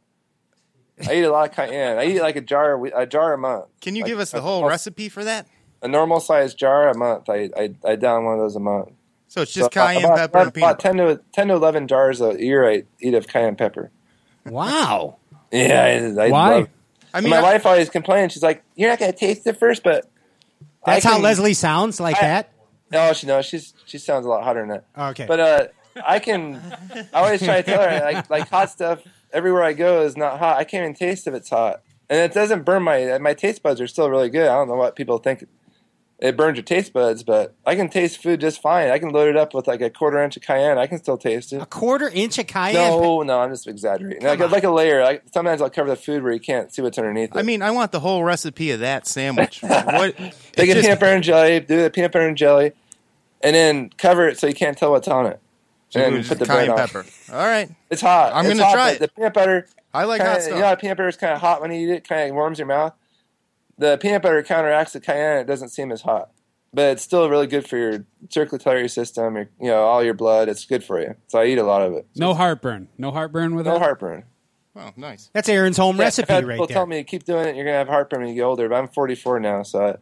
I 1.07 1.13
eat 1.15 1.23
a 1.23 1.31
lot 1.31 1.49
of 1.49 1.55
cayenne. 1.55 1.97
I 1.97 2.05
eat 2.05 2.21
like 2.21 2.35
a 2.35 2.41
jar, 2.41 2.83
a 2.85 3.05
jar 3.05 3.33
a 3.33 3.37
month. 3.37 3.65
Can 3.81 3.95
you 3.95 4.03
Like, 4.03 4.11
give 4.11 4.19
us 4.19 4.31
the 4.31 4.37
a- 4.37 4.41
whole 4.41 4.65
recipe 4.65 5.09
for 5.09 5.23
that? 5.23 5.47
A 5.81 5.87
normal 5.87 6.19
sized 6.19 6.57
jar 6.57 6.89
a 6.89 6.97
month. 6.97 7.29
I 7.29 7.49
I, 7.57 7.73
I 7.85 7.95
down 7.95 8.23
one 8.25 8.35
of 8.35 8.39
those 8.39 8.55
a 8.55 8.59
month. 8.59 8.89
So 9.27 9.41
it's 9.41 9.51
just 9.53 9.65
So 9.73 9.81
cayenne 9.81 10.05
about, 10.05 10.17
pepper 10.17 10.37
and 10.39 10.47
about 10.47 10.53
peanut 10.53 10.77
butter. 10.77 10.97
10 10.97 11.17
to 11.17 11.21
10 11.33 11.47
to 11.49 11.53
eleven 11.55 11.87
jars 11.87 12.21
a 12.21 12.41
year 12.41 12.69
I 12.69 12.83
eat 13.01 13.13
of 13.13 13.27
cayenne 13.27 13.55
pepper. 13.55 13.91
Wow. 14.45 15.17
Yeah, 15.51 15.83
I, 16.17 16.25
I 16.25 16.29
Why? 16.29 16.49
love- 16.55 16.69
I 17.13 17.21
mean, 17.21 17.29
my 17.29 17.37
I- 17.37 17.41
wife 17.41 17.65
always 17.65 17.89
complains. 17.89 18.33
She's 18.33 18.43
like, 18.43 18.63
"You're 18.75 18.89
not 18.89 18.99
gonna 18.99 19.13
taste 19.13 19.47
it 19.47 19.57
first, 19.57 19.83
but 19.83 20.05
That's 20.85 21.05
I 21.05 21.09
how 21.11 21.19
Leslie 21.19 21.53
sounds 21.53 21.99
like 21.99 22.17
I- 22.17 22.21
that. 22.27 22.51
No, 22.91 23.13
she 23.13 23.25
knows. 23.25 23.45
She's 23.45 23.73
she 23.85 23.97
sounds 23.97 24.25
a 24.25 24.29
lot 24.29 24.43
hotter 24.43 24.59
than 24.61 24.69
that. 24.69 24.85
Okay. 25.11 25.25
But 25.25 25.39
uh, 25.39 25.67
I 26.05 26.19
can. 26.19 26.55
I 27.13 27.19
always 27.21 27.41
try 27.41 27.61
to 27.61 27.63
tell 27.63 27.81
her 27.81 28.01
like 28.03 28.29
like 28.29 28.49
hot 28.49 28.69
stuff. 28.69 29.01
Everywhere 29.35 29.63
I 29.63 29.73
go 29.73 30.01
is 30.01 30.15
not 30.15 30.39
hot. 30.39 30.57
I 30.57 30.63
can't 30.63 30.83
even 30.83 30.95
taste 30.95 31.27
if 31.27 31.33
it's 31.33 31.49
hot, 31.49 31.81
and 32.09 32.19
it 32.19 32.33
doesn't 32.33 32.63
burn 32.63 32.83
my 32.83 33.17
my 33.17 33.33
taste 33.33 33.61
buds 33.61 33.81
are 33.81 33.87
still 33.87 34.09
really 34.09 34.29
good. 34.29 34.47
I 34.47 34.55
don't 34.55 34.69
know 34.69 34.75
what 34.75 34.95
people 34.95 35.17
think. 35.17 35.43
It 36.19 36.37
burns 36.37 36.55
your 36.55 36.63
taste 36.63 36.93
buds, 36.93 37.23
but 37.23 37.53
I 37.65 37.75
can 37.75 37.89
taste 37.89 38.23
food 38.23 38.39
just 38.39 38.61
fine. 38.61 38.89
I 38.89 38.99
can 38.99 39.09
load 39.09 39.27
it 39.27 39.35
up 39.35 39.53
with 39.53 39.67
like 39.67 39.81
a 39.81 39.89
quarter 39.89 40.23
inch 40.23 40.37
of 40.37 40.43
cayenne. 40.43 40.77
I 40.77 40.87
can 40.87 40.97
still 40.97 41.17
taste 41.17 41.51
it. 41.51 41.61
a 41.61 41.65
quarter 41.65 42.07
inch 42.07 42.39
of 42.39 42.47
cayenne. 42.47 42.75
No, 42.75 43.21
no, 43.23 43.41
I'm 43.41 43.49
just 43.49 43.67
exaggerating. 43.67 44.23
Like, 44.23 44.39
like 44.39 44.63
a 44.63 44.71
layer. 44.71 45.03
Like, 45.03 45.23
sometimes 45.33 45.61
I'll 45.61 45.69
cover 45.69 45.89
the 45.89 45.97
food 45.97 46.23
where 46.23 46.31
you 46.31 46.39
can't 46.39 46.73
see 46.73 46.81
what's 46.81 46.97
underneath 46.97 47.35
it. 47.35 47.37
I 47.37 47.41
mean, 47.41 47.61
I 47.61 47.71
want 47.71 47.91
the 47.91 47.99
whole 47.99 48.23
recipe 48.23 48.71
of 48.71 48.79
that 48.79 49.05
sandwich. 49.07 49.59
what? 49.61 50.15
Take 50.53 50.69
a 50.69 50.73
just- 50.73 50.83
peanut 50.85 51.01
butter 51.01 51.15
and 51.15 51.23
jelly, 51.23 51.59
do 51.59 51.81
the 51.81 51.89
peanut 51.89 52.13
butter 52.13 52.29
and 52.29 52.37
jelly, 52.37 52.71
and 53.41 53.53
then 53.53 53.89
cover 53.97 54.25
it 54.29 54.39
so 54.39 54.47
you 54.47 54.53
can't 54.53 54.77
tell 54.77 54.91
what's 54.91 55.09
on 55.09 55.25
it. 55.25 55.41
And 55.95 56.15
Just 56.17 56.29
put 56.29 56.39
the 56.39 56.45
bread 56.45 56.57
cayenne 56.67 56.71
on. 56.71 56.77
pepper. 56.77 57.05
All 57.31 57.37
right, 57.45 57.69
It's 57.89 58.01
hot. 58.01 58.33
I'm 58.33 58.45
gonna 58.47 58.71
try 58.71 58.91
it. 58.91 58.99
The 58.99 59.07
peanut 59.07 59.33
butter, 59.33 59.67
I 59.93 60.03
like 60.05 60.21
kinda, 60.21 60.33
hot 60.41 60.43
you 60.49 60.59
know, 60.59 60.75
peanut 60.75 60.97
butter 60.97 61.09
is 61.09 61.17
kind 61.17 61.33
of 61.33 61.39
hot 61.41 61.61
when 61.61 61.71
you 61.71 61.87
eat 61.87 61.93
it. 61.93 62.07
Kind 62.07 62.29
of 62.29 62.35
warms 62.35 62.59
your 62.59 62.67
mouth. 62.67 62.93
The 63.77 63.97
peanut 63.97 64.21
butter 64.21 64.41
counteracts 64.43 64.93
the 64.93 64.99
cayenne. 64.99 65.37
It 65.39 65.47
doesn't 65.47 65.69
seem 65.69 65.91
as 65.91 66.01
hot, 66.01 66.29
but 66.73 66.91
it's 66.91 67.03
still 67.03 67.29
really 67.29 67.47
good 67.47 67.67
for 67.67 67.77
your 67.77 68.05
circulatory 68.29 68.87
system. 68.89 69.35
Your, 69.35 69.49
you 69.59 69.67
know, 69.67 69.83
all 69.83 70.03
your 70.03 70.13
blood. 70.13 70.47
It's 70.49 70.65
good 70.65 70.83
for 70.83 70.99
you. 71.01 71.15
So 71.27 71.39
I 71.39 71.45
eat 71.45 71.57
a 71.57 71.63
lot 71.63 71.81
of 71.81 71.93
it. 71.93 72.07
No 72.15 72.33
heartburn. 72.33 72.87
No 72.97 73.11
heartburn 73.11 73.55
with 73.55 73.65
No 73.65 73.71
it. 73.71 73.75
No 73.75 73.79
heartburn. 73.79 74.23
Oh, 74.77 74.91
nice. 74.97 75.29
That's 75.33 75.47
Aaron's 75.47 75.77
home 75.77 75.95
Yeah, 75.95 76.01
I've 76.03 76.07
recipe 76.07 76.33
had 76.33 76.45
right 76.45 76.55
people 76.55 76.67
there. 76.67 76.75
tell 76.75 76.85
me 76.85 77.03
keep 77.05 77.23
doing 77.23 77.47
it. 77.47 77.55
You're 77.55 77.63
gonna 77.65 77.77
have 77.77 77.87
heartburn 77.87 78.19
when 78.21 78.29
you 78.29 78.35
get 78.35 78.43
older. 78.43 78.67
But 78.69 78.75
I'm 78.75 78.87
44 78.89 79.39
now, 79.39 79.63
so 79.63 79.85
it, 79.87 79.99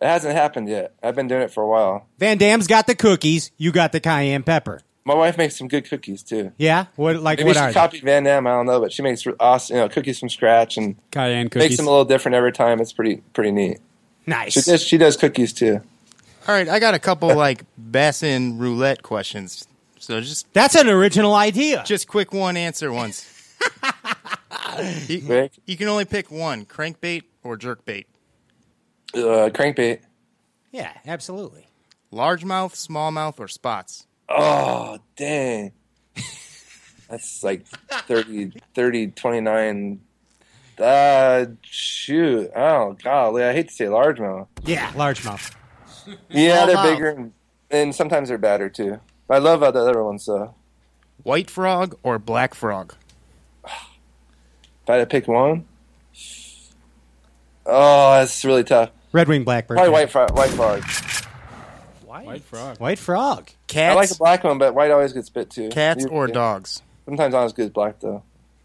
it 0.00 0.06
hasn't 0.06 0.34
happened 0.34 0.68
yet. 0.68 0.94
I've 1.02 1.14
been 1.16 1.26
doing 1.28 1.42
it 1.42 1.50
for 1.52 1.62
a 1.62 1.68
while. 1.68 2.06
Van 2.18 2.38
Dam's 2.38 2.66
got 2.68 2.86
the 2.86 2.94
cookies. 2.94 3.50
You 3.56 3.72
got 3.72 3.90
the 3.92 3.98
cayenne 4.00 4.42
pepper. 4.44 4.80
My 5.04 5.14
wife 5.14 5.36
makes 5.36 5.56
some 5.56 5.66
good 5.68 5.88
cookies 5.88 6.22
too. 6.22 6.52
Yeah. 6.58 6.86
What 6.96 7.16
like 7.16 7.38
Maybe 7.38 7.48
what 7.48 7.56
she 7.56 7.60
are 7.62 7.68
they? 7.68 7.74
copied 7.74 8.02
Van 8.04 8.22
Dam. 8.22 8.46
I 8.46 8.50
don't 8.50 8.66
know, 8.66 8.80
but 8.80 8.92
she 8.92 9.02
makes 9.02 9.26
awesome, 9.40 9.76
you 9.76 9.82
know, 9.82 9.88
cookies 9.88 10.20
from 10.20 10.28
scratch 10.28 10.76
and 10.76 10.96
Cayenne 11.10 11.48
makes 11.54 11.76
them 11.76 11.86
a 11.86 11.90
little 11.90 12.04
different 12.04 12.36
every 12.36 12.52
time. 12.52 12.80
It's 12.80 12.92
pretty 12.92 13.16
pretty 13.32 13.50
neat. 13.50 13.78
Nice. 14.26 14.52
She 14.52 14.60
does, 14.62 14.82
she 14.82 14.98
does 14.98 15.16
cookies 15.16 15.52
too. 15.52 15.80
All 16.46 16.54
right, 16.54 16.68
I 16.68 16.78
got 16.78 16.94
a 16.94 16.98
couple 17.00 17.34
like 17.36 17.64
Bassin 17.76 18.58
roulette 18.58 19.02
questions. 19.02 19.66
So 19.98 20.20
just 20.20 20.52
That's 20.52 20.74
an 20.76 20.88
original 20.88 21.34
idea. 21.34 21.82
just 21.86 22.06
quick 22.08 22.32
one 22.32 22.56
answer 22.56 22.92
ones. 22.92 23.28
you, 25.08 25.22
Quick. 25.22 25.52
you 25.66 25.76
can 25.76 25.88
only 25.88 26.04
pick 26.04 26.30
one: 26.30 26.64
crankbait 26.64 27.22
or 27.42 27.56
jerkbait. 27.56 28.06
Uh, 29.14 29.50
crankbait. 29.50 30.00
Yeah, 30.70 30.92
absolutely. 31.06 31.68
Largemouth, 32.12 32.74
smallmouth, 32.74 33.38
or 33.38 33.48
spots. 33.48 34.06
Oh 34.34 34.98
dang, 35.16 35.72
that's 37.08 37.42
like 37.42 37.66
30, 37.66 38.52
30 38.74 39.06
29. 39.08 40.00
Uh, 40.78 41.44
shoot. 41.62 42.50
Oh 42.56 42.96
golly, 43.02 43.44
I 43.44 43.52
hate 43.52 43.68
to 43.68 43.74
say 43.74 43.84
largemouth. 43.84 44.46
Yeah, 44.64 44.90
largemouth. 44.92 45.54
Yeah, 46.30 46.64
they're 46.66 46.76
Smallmouth. 46.76 46.82
bigger 46.94 47.08
and, 47.10 47.32
and 47.70 47.94
sometimes 47.94 48.28
they're 48.30 48.38
badder 48.38 48.68
too. 48.70 48.98
I 49.28 49.38
love 49.38 49.60
how 49.60 49.70
the 49.70 49.80
other 49.80 50.02
ones 50.02 50.24
though. 50.26 50.54
White 51.22 51.50
frog 51.50 51.96
or 52.02 52.18
black 52.18 52.54
frog. 52.54 52.94
If 53.64 54.90
I 54.90 54.94
had 54.94 54.98
to 55.00 55.06
pick 55.06 55.28
one, 55.28 55.66
oh, 57.66 58.12
that's 58.18 58.44
really 58.44 58.64
tough. 58.64 58.90
Red 59.12 59.28
wing 59.28 59.44
blackbird. 59.44 59.76
Probably 59.76 59.92
white 59.92 60.10
frog. 60.10 60.34
White 60.34 60.50
frog. 60.50 60.82
White 62.04 62.42
frog. 62.42 62.78
White 62.78 62.98
frog. 62.98 63.50
I 63.76 63.94
like 63.94 64.08
the 64.08 64.14
black 64.16 64.44
one, 64.44 64.58
but 64.58 64.74
white 64.74 64.90
always 64.90 65.12
gets 65.12 65.28
bit 65.30 65.50
too. 65.50 65.68
cats 65.68 66.04
or 66.06 66.28
yeah. 66.28 66.34
dogs. 66.34 66.82
Sometimes 67.04 67.32
not 67.32 67.44
as 67.44 67.52
good 67.52 67.66
as 67.66 67.70
black 67.70 68.00
though. 68.00 68.22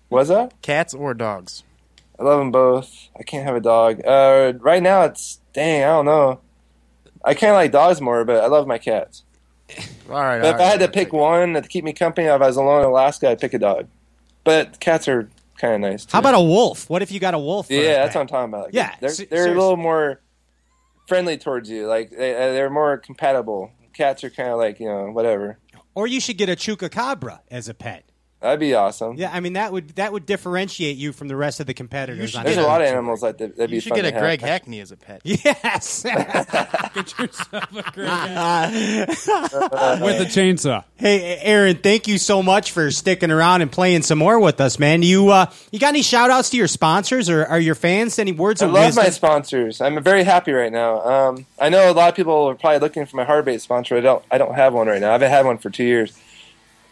Was 0.09 0.29
that? 0.29 0.61
Cats 0.61 0.93
or 0.93 1.13
dogs. 1.13 1.63
I 2.19 2.23
love 2.23 2.39
them 2.39 2.51
both. 2.51 3.09
I 3.17 3.23
can't 3.23 3.45
have 3.45 3.55
a 3.55 3.61
dog. 3.61 4.01
Uh, 4.05 4.53
right 4.59 4.81
now 4.81 5.03
it's 5.03 5.39
dang. 5.53 5.83
I 5.83 5.87
don't 5.87 6.05
know. 6.05 6.39
I 7.23 7.33
kind 7.33 7.51
of 7.51 7.55
like 7.55 7.71
dogs 7.71 7.99
more, 7.99 8.23
but 8.25 8.43
I 8.43 8.47
love 8.47 8.67
my 8.67 8.77
cats. 8.77 9.23
All 10.09 10.15
right. 10.15 10.41
But 10.41 10.55
all 10.55 10.55
if 10.55 10.61
I 10.61 10.63
had 10.63 10.79
to 10.79 10.87
pick 10.87 11.11
one 11.11 11.53
to 11.53 11.61
keep 11.61 11.83
me 11.83 11.93
company, 11.93 12.27
if 12.27 12.41
I 12.41 12.47
was 12.47 12.55
alone 12.55 12.81
in 12.81 12.87
Alaska, 12.87 13.29
I'd 13.29 13.39
pick 13.39 13.53
a 13.53 13.59
dog. 13.59 13.87
But 14.43 14.79
cats 14.79 15.07
are 15.09 15.29
kind 15.57 15.73
of 15.73 15.81
nice. 15.81 16.05
Too. 16.05 16.11
How 16.13 16.19
about 16.19 16.35
a 16.35 16.41
wolf? 16.41 16.89
What 16.89 17.01
if 17.01 17.11
you 17.11 17.19
got 17.19 17.33
a 17.33 17.39
wolf? 17.39 17.69
Yeah, 17.69 18.03
that's 18.03 18.13
pet? 18.13 18.15
what 18.15 18.21
I'm 18.21 18.27
talking 18.27 18.53
about. 18.53 18.65
Like, 18.67 18.73
Yeah, 18.73 18.95
they're 19.01 19.25
they're 19.29 19.51
a 19.51 19.55
little 19.55 19.75
more 19.75 20.21
friendly 21.07 21.37
towards 21.37 21.69
you. 21.69 21.87
Like 21.87 22.11
they, 22.11 22.33
uh, 22.33 22.53
they're 22.53 22.69
more 22.69 22.97
compatible. 22.97 23.71
Cats 23.97 24.23
are 24.23 24.29
kind 24.29 24.49
of 24.49 24.59
like 24.59 24.79
you 24.79 24.85
know 24.85 25.11
whatever. 25.11 25.57
Or 25.95 26.05
you 26.05 26.19
should 26.19 26.37
get 26.37 26.49
a 26.49 26.55
chupacabra 26.55 27.39
as 27.49 27.67
a 27.67 27.73
pet. 27.73 28.06
That'd 28.39 28.59
be 28.59 28.75
awesome. 28.75 29.15
Yeah, 29.17 29.31
I 29.33 29.39
mean 29.39 29.53
that 29.53 29.73
would 29.73 29.89
that 29.95 30.13
would 30.13 30.27
differentiate 30.27 30.95
you 30.95 31.11
from 31.11 31.27
the 31.27 31.35
rest 31.35 31.59
of 31.59 31.65
the 31.65 31.73
competitors. 31.73 32.35
on 32.35 32.43
There's 32.43 32.57
a 32.57 32.61
lot 32.61 32.81
of 32.81 32.87
animals 32.87 33.23
like 33.23 33.39
that. 33.39 33.55
That'd 33.57 33.71
be 33.71 33.77
You 33.77 33.81
should 33.81 33.89
fun 33.89 33.97
get 33.97 34.05
a 34.05 34.09
to 34.09 34.13
have. 34.15 34.21
Greg 34.21 34.41
Hackney 34.41 34.79
as 34.79 34.91
a 34.91 34.97
pet. 34.97 35.21
Yes. 35.25 36.03
Get 36.93 37.17
yourself 37.19 37.63
a 37.75 37.91
great 37.93 38.07
with 39.07 40.21
a 40.21 40.25
chainsaw. 40.29 40.83
hey, 40.95 41.37
Aaron, 41.39 41.77
thank 41.77 42.07
you 42.07 42.17
so 42.17 42.41
much 42.43 42.71
for 42.71 42.91
sticking 42.91 43.31
around 43.31 43.61
and 43.61 43.71
playing 43.71 44.03
some 44.03 44.19
more 44.19 44.39
with 44.39 44.61
us, 44.61 44.77
man. 44.79 45.01
You 45.01 45.29
uh, 45.29 45.51
you 45.71 45.79
got 45.79 45.89
any 45.89 46.01
shout 46.01 46.29
outs 46.29 46.49
to 46.51 46.57
your 46.57 46.67
sponsors 46.67 47.29
or 47.29 47.45
are 47.45 47.59
your 47.59 47.75
fans? 47.75 48.19
Any 48.19 48.31
words 48.31 48.61
I 48.61 48.67
of 48.67 48.71
love 48.73 48.85
wisdom? 48.87 49.03
my 49.03 49.09
sponsors. 49.09 49.81
I'm 49.81 50.01
very 50.03 50.23
happy 50.23 50.51
right 50.51 50.71
now. 50.71 51.01
Um, 51.01 51.45
I 51.59 51.69
know 51.69 51.89
a 51.89 51.93
lot 51.93 52.09
of 52.09 52.15
people 52.15 52.47
are 52.49 52.55
probably 52.55 52.79
looking 52.79 53.05
for 53.05 53.15
my 53.17 53.23
hard 53.25 53.45
bait 53.45 53.61
sponsor. 53.61 53.97
I 53.97 54.01
don't. 54.01 54.23
I 54.29 54.37
don't 54.37 54.53
have 54.55 54.73
one 54.73 54.87
right 54.87 55.01
now. 55.01 55.09
I 55.09 55.13
haven't 55.13 55.31
had 55.31 55.45
one 55.45 55.57
for 55.57 55.69
two 55.69 55.83
years. 55.85 56.17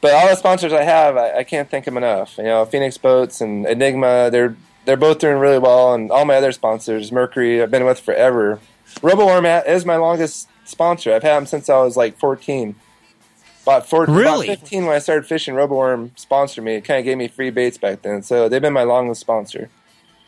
But 0.06 0.14
all 0.14 0.28
the 0.30 0.36
sponsors 0.36 0.72
I 0.72 0.84
have, 0.84 1.18
I, 1.18 1.38
I 1.40 1.44
can't 1.44 1.68
thank 1.68 1.86
them 1.86 1.98
enough. 1.98 2.38
You 2.38 2.44
know, 2.44 2.64
Phoenix 2.66 2.96
Boats 2.96 3.42
and 3.42 3.66
Enigma. 3.66 4.30
They're 4.32 4.56
they're 4.86 4.98
both 4.98 5.18
doing 5.18 5.38
really 5.38 5.58
well, 5.58 5.96
and 5.96 6.12
all 6.12 6.26
my 6.26 6.36
other 6.36 6.52
sponsors, 6.52 7.12
Mercury, 7.12 7.60
I've 7.64 7.72
been 7.72 7.86
with 7.86 8.00
forever. 8.00 8.60
RoboWorm 8.98 9.68
is 9.68 9.84
my 9.84 9.96
longest 9.96 10.48
sponsor. 10.64 11.12
I've 11.12 11.24
had 11.24 11.38
them 11.38 11.48
since 11.48 11.70
I 11.70 11.78
was 11.80 11.98
like 11.98 12.20
14. 12.20 12.76
About 13.64 13.90
14, 13.90 14.14
Really? 14.14 14.48
about 14.48 14.60
15 14.60 14.86
when 14.86 14.96
I 14.96 15.00
started 15.00 15.26
fishing. 15.26 15.56
RoboWorm 15.56 16.12
sponsored 16.20 16.64
me. 16.64 16.76
It 16.76 16.82
kind 16.82 17.00
of 17.00 17.06
gave 17.06 17.18
me 17.18 17.28
free 17.28 17.50
baits 17.50 17.80
back 17.80 18.04
then, 18.04 18.22
so 18.22 18.48
they've 18.48 18.62
been 18.62 18.74
my 18.74 18.84
longest 18.84 19.22
sponsor. 19.22 19.70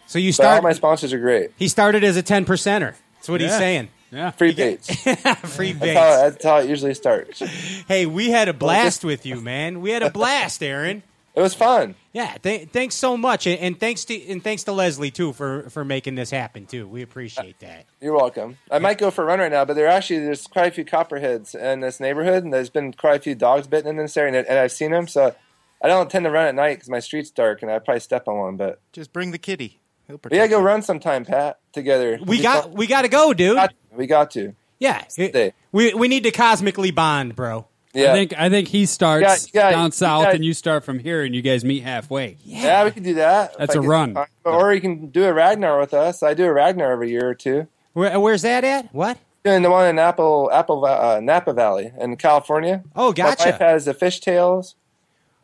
so 0.07 0.17
you 0.17 0.31
But 0.33 0.39
all 0.43 0.51
start. 0.53 0.63
my 0.63 0.73
sponsors 0.73 1.13
are 1.13 1.19
great. 1.19 1.51
he 1.55 1.67
started 1.67 2.03
as 2.03 2.17
a 2.17 2.23
ten 2.23 2.45
percenter. 2.45 2.95
That's 3.17 3.29
what 3.29 3.41
he's 3.41 3.55
saying. 3.55 3.89
Yeah. 4.11 4.31
Free 4.31 4.53
baits. 4.53 4.87
Free 5.55 5.73
That's 5.73 5.97
how, 5.97 6.29
that's 6.29 6.43
how 6.43 6.57
it 6.57 6.69
usually 6.69 6.93
starts. 6.93 7.39
Hey, 7.39 8.05
we 8.05 8.29
had 8.29 8.47
a 8.47 8.53
blast 8.53 9.03
with 9.03 9.25
you, 9.25 9.41
man. 9.41 9.81
We 9.81 9.91
had 9.91 10.03
a 10.03 10.09
blast, 10.09 10.63
Aaron. 10.63 11.03
It 11.35 11.41
was 11.41 11.53
fun. 11.53 11.93
Yeah, 12.13 12.35
th- 12.41 12.69
thanks 12.69 12.95
so 12.95 13.15
much, 13.15 13.45
and, 13.45 13.59
and 13.59 13.79
thanks 13.79 14.05
to 14.05 14.27
and 14.27 14.43
thanks 14.43 14.63
to 14.63 14.71
Leslie 14.71 15.11
too 15.11 15.33
for 15.33 15.69
for 15.69 15.85
making 15.85 16.15
this 16.15 16.31
happen 16.31 16.65
too. 16.65 16.87
We 16.87 17.03
appreciate 17.03 17.59
that. 17.59 17.85
You're 18.01 18.15
welcome. 18.15 18.57
I 18.71 18.79
might 18.79 18.97
go 18.97 19.11
for 19.11 19.21
a 19.21 19.25
run 19.25 19.37
right 19.37 19.51
now, 19.51 19.63
but 19.63 19.75
there 19.75 19.85
actually 19.85 20.21
there's 20.21 20.47
quite 20.47 20.69
a 20.69 20.71
few 20.71 20.83
copperheads 20.83 21.53
in 21.53 21.81
this 21.81 21.99
neighborhood, 21.99 22.43
and 22.43 22.51
there's 22.51 22.71
been 22.71 22.91
quite 22.91 23.17
a 23.17 23.21
few 23.21 23.35
dogs 23.35 23.67
bitten 23.67 23.91
in 23.91 23.97
this 23.97 24.17
area, 24.17 24.35
and, 24.35 24.47
and 24.47 24.57
I've 24.57 24.71
seen 24.71 24.89
them. 24.89 25.07
So 25.07 25.35
I 25.79 25.87
don't 25.87 26.09
tend 26.09 26.25
to 26.25 26.31
run 26.31 26.47
at 26.47 26.55
night 26.55 26.77
because 26.77 26.89
my 26.89 26.99
street's 26.99 27.29
dark, 27.29 27.61
and 27.61 27.69
I 27.69 27.77
probably 27.77 27.99
step 27.99 28.27
on 28.27 28.37
one. 28.39 28.57
But 28.57 28.81
Just 28.91 29.13
bring 29.13 29.29
the 29.29 29.37
kitty. 29.37 29.79
He'll 30.07 30.17
protect 30.17 30.37
gotta 30.39 30.49
go 30.49 30.59
you. 30.59 30.65
run 30.65 30.81
sometime, 30.81 31.25
Pat, 31.25 31.59
together. 31.73 32.17
We 32.25 32.37
Be 32.37 32.43
got 32.43 32.63
fun. 32.65 32.73
we 32.73 32.87
got 32.87 33.01
to 33.03 33.09
go, 33.09 33.33
dude. 33.33 33.55
got- 33.55 33.73
we 33.91 34.07
got 34.07 34.31
to. 34.31 34.53
Yeah, 34.79 35.03
Stay. 35.07 35.53
we 35.71 35.93
we 35.93 36.07
need 36.07 36.23
to 36.23 36.31
cosmically 36.31 36.91
bond, 36.91 37.35
bro. 37.35 37.67
Yeah, 37.93 38.11
I 38.11 38.13
think 38.15 38.33
I 38.39 38.49
think 38.49 38.67
he 38.67 38.85
starts 38.85 39.21
You 39.21 39.27
got- 39.27 39.45
you 39.47 39.53
got- 39.53 39.71
down 39.71 39.91
south 39.91 40.25
got- 40.25 40.35
and 40.35 40.45
you 40.45 40.53
start 40.53 40.83
from 40.85 40.99
here 40.99 41.23
and 41.23 41.33
you 41.33 41.41
guys 41.41 41.65
meet 41.65 41.81
halfway. 41.83 42.37
yeah, 42.43 42.83
we 42.83 42.91
can 42.91 43.01
do 43.03 43.15
that. 43.15 43.57
That's 43.57 43.73
a 43.75 43.81
run. 43.81 44.13
time. 44.13 44.27
Or 44.45 44.71
you 44.73 44.79
can 44.81 45.07
do 45.07 45.25
a 45.25 45.33
Ragnar 45.33 45.79
with 45.79 45.93
us. 45.95 46.21
I 46.23 46.33
do 46.35 46.45
a 46.45 46.53
Ragnar 46.53 46.91
every 46.91 47.09
year 47.09 47.27
or 47.27 47.33
two. 47.35 47.67
Where, 47.93 48.19
where's 48.19 48.43
that 48.43 48.63
at? 48.63 48.93
What? 48.93 49.17
Doing 49.43 49.63
the 49.63 49.71
one 49.71 49.87
in 49.87 49.97
Apple, 49.97 50.51
Apple, 50.53 50.85
uh, 50.85 51.19
Napa 51.21 51.53
Valley 51.53 51.91
in 51.99 52.15
California. 52.17 52.83
Oh, 52.95 53.13
My 53.17 53.25
wife 53.29 53.37
gotcha. 53.39 53.51
has 53.53 53.85
the 53.85 53.93
fishtails, 53.95 54.75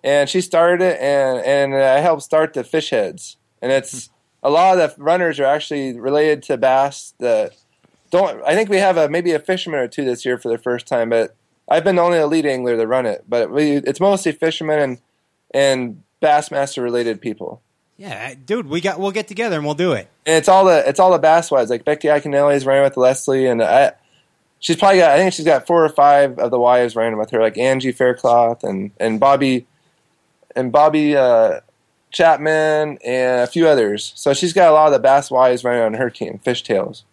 and 0.03 0.29
she 0.29 0.39
started 0.41 0.81
it, 0.83 0.99
and 1.01 1.39
and 1.39 1.75
I 1.75 1.99
helped 1.99 2.21
start 2.21 2.53
the 2.53 2.63
fish 2.63 2.91
heads. 2.91 3.37
And 3.61 3.71
it's 3.71 4.09
a 4.43 4.49
lot 4.49 4.77
of 4.77 4.95
the 4.95 5.03
runners 5.03 5.39
are 5.39 5.45
actually 5.45 5.99
related 5.99 6.43
to 6.43 6.57
bass. 6.57 7.13
That 7.19 7.55
don't. 8.11 8.43
I 8.45 8.53
think 8.53 8.69
we 8.69 8.77
have 8.77 8.97
a 8.97 9.09
maybe 9.09 9.31
a 9.31 9.39
fisherman 9.39 9.79
or 9.79 9.87
two 9.87 10.05
this 10.05 10.25
year 10.25 10.37
for 10.37 10.49
the 10.49 10.57
first 10.57 10.85
time, 10.85 11.09
but 11.09 11.35
I've 11.69 11.83
been 11.83 11.95
the 11.95 12.01
only 12.01 12.19
elite 12.19 12.45
angler 12.45 12.77
to 12.77 12.85
run 12.85 13.05
it. 13.05 13.25
But 13.27 13.49
we, 13.49 13.77
it's 13.77 13.99
mostly 13.99 14.33
fishermen 14.33 14.79
and 14.79 14.97
and 15.53 16.03
bassmaster 16.21 16.83
related 16.83 17.21
people. 17.21 17.61
Yeah, 17.97 18.33
dude, 18.33 18.67
we 18.67 18.81
got 18.81 18.99
we'll 18.99 19.11
get 19.11 19.27
together 19.27 19.55
and 19.55 19.65
we'll 19.65 19.75
do 19.75 19.93
it. 19.93 20.09
And 20.25 20.35
it's 20.35 20.49
all 20.49 20.65
the 20.65 20.87
it's 20.87 20.99
all 20.99 21.11
the 21.11 21.19
bass 21.19 21.49
wives. 21.51 21.69
Like 21.69 21.85
Becky 21.85 22.07
Iaconelli 22.07 22.55
is 22.55 22.65
running 22.65 22.83
with 22.83 22.97
Leslie, 22.97 23.45
and 23.45 23.63
I, 23.63 23.93
she's 24.59 24.75
probably 24.75 24.99
got 24.99 25.11
I 25.11 25.17
think 25.17 25.33
she's 25.33 25.45
got 25.45 25.67
four 25.67 25.85
or 25.85 25.89
five 25.89 26.37
of 26.39 26.51
the 26.51 26.59
wives 26.59 26.95
running 26.95 27.17
with 27.17 27.29
her, 27.31 27.41
like 27.41 27.57
Angie 27.57 27.91
Faircloth 27.91 28.63
and 28.63 28.91
and 28.99 29.19
Bobby 29.19 29.67
and 30.55 30.71
Bobby 30.71 31.15
uh, 31.15 31.61
Chapman, 32.13 32.99
and 33.03 33.41
a 33.41 33.47
few 33.47 33.67
others. 33.67 34.13
So 34.15 34.33
she's 34.33 34.53
got 34.53 34.69
a 34.69 34.71
lot 34.73 34.87
of 34.87 34.93
the 34.93 34.99
Bass 34.99 35.29
Wise 35.29 35.63
running 35.63 35.81
on 35.83 35.93
her 35.95 36.09
team, 36.09 36.39
Fishtails. 36.45 37.03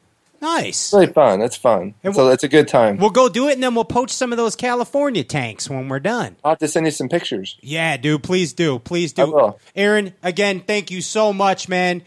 Nice. 0.42 0.86
It's 0.86 0.92
really 0.94 1.06
fun. 1.12 1.42
It's 1.42 1.56
fun. 1.56 1.92
And 2.02 2.14
so 2.14 2.30
it's 2.30 2.44
a 2.44 2.48
good 2.48 2.66
time. 2.66 2.96
We'll 2.96 3.10
go 3.10 3.28
do 3.28 3.48
it, 3.48 3.54
and 3.54 3.62
then 3.62 3.74
we'll 3.74 3.84
poach 3.84 4.10
some 4.10 4.32
of 4.32 4.38
those 4.38 4.56
California 4.56 5.22
tanks 5.24 5.68
when 5.68 5.88
we're 5.88 6.00
done. 6.00 6.36
I'll 6.42 6.52
have 6.52 6.58
to 6.60 6.68
send 6.68 6.86
you 6.86 6.92
some 6.92 7.10
pictures. 7.10 7.58
Yeah, 7.60 7.96
dude. 7.98 8.22
Please 8.22 8.54
do. 8.54 8.78
Please 8.78 9.12
I 9.18 9.26
do. 9.26 9.32
will. 9.32 9.58
Aaron, 9.76 10.14
again, 10.22 10.60
thank 10.60 10.90
you 10.90 11.02
so 11.02 11.32
much, 11.34 11.68
man. 11.68 12.02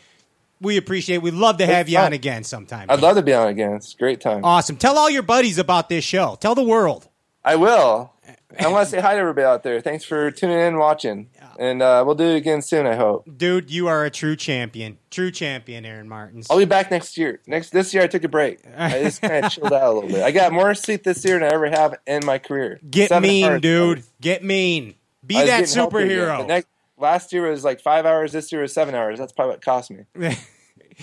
We 0.61 0.77
appreciate. 0.77 1.17
it. 1.17 1.21
We'd 1.21 1.33
love 1.35 1.57
to 1.57 1.65
have 1.67 1.81
It's 1.87 1.91
you 1.91 1.97
fun. 1.97 2.05
on 2.07 2.13
again 2.13 2.43
sometime. 2.43 2.87
I'd 2.89 3.01
love 3.01 3.17
to 3.17 3.21
be 3.21 3.33
on 3.33 3.49
again. 3.49 3.73
It's 3.73 3.93
a 3.93 3.97
great 3.97 4.19
time. 4.21 4.43
Awesome. 4.45 4.77
Tell 4.77 4.97
all 4.97 5.09
your 5.11 5.21
buddies 5.21 5.57
about 5.59 5.89
this 5.89 6.03
show. 6.05 6.35
Tell 6.39 6.55
the 6.55 6.63
world. 6.63 7.07
I 7.45 7.57
will. 7.57 8.12
I 8.59 8.67
want 8.67 8.85
to 8.85 8.91
say 8.91 8.99
hi 9.01 9.13
to 9.13 9.19
everybody 9.19 9.45
out 9.45 9.63
there. 9.63 9.81
Thanks 9.81 10.03
for 10.03 10.29
tuning 10.31 10.57
in 10.57 10.63
and 10.65 10.77
watching. 10.77 11.29
And 11.59 11.81
uh, 11.81 12.03
we'll 12.05 12.15
do 12.15 12.23
it 12.25 12.35
again 12.35 12.61
soon, 12.61 12.85
I 12.85 12.95
hope. 12.95 13.27
Dude, 13.37 13.69
you 13.71 13.87
are 13.87 14.05
a 14.05 14.09
true 14.09 14.35
champion. 14.35 14.97
True 15.11 15.31
champion, 15.31 15.85
Aaron 15.85 16.07
Martens. 16.09 16.47
I'll 16.49 16.57
be 16.57 16.65
back 16.65 16.89
next 16.91 17.17
year. 17.17 17.41
Next 17.47 17.69
This 17.71 17.93
year, 17.93 18.03
I 18.03 18.07
took 18.07 18.23
a 18.23 18.27
break. 18.27 18.59
I 18.75 18.89
just 19.03 19.21
kind 19.21 19.45
of 19.45 19.51
chilled 19.51 19.73
out 19.73 19.83
a 19.83 19.91
little 19.93 20.09
bit. 20.09 20.23
I 20.23 20.31
got 20.31 20.51
more 20.51 20.73
sleep 20.73 21.03
this 21.03 21.23
year 21.25 21.39
than 21.39 21.49
I 21.49 21.53
ever 21.53 21.69
have 21.69 21.95
in 22.07 22.25
my 22.25 22.37
career. 22.39 22.79
Get 22.89 23.09
Seven 23.09 23.27
mean, 23.27 23.45
hours. 23.45 23.61
dude. 23.61 24.03
Get 24.21 24.43
mean. 24.43 24.95
Be 25.25 25.35
that 25.35 25.45
getting 25.45 25.75
healthy 25.75 25.97
again. 26.03 26.09
superhero. 26.17 26.47
Next, 26.47 26.67
last 26.97 27.33
year 27.33 27.49
was 27.49 27.63
like 27.63 27.81
five 27.81 28.05
hours. 28.05 28.31
This 28.31 28.51
year 28.51 28.61
was 28.61 28.73
seven 28.73 28.95
hours. 28.95 29.19
That's 29.19 29.31
probably 29.31 29.53
what 29.53 29.61
cost 29.61 29.91
me. 29.91 30.05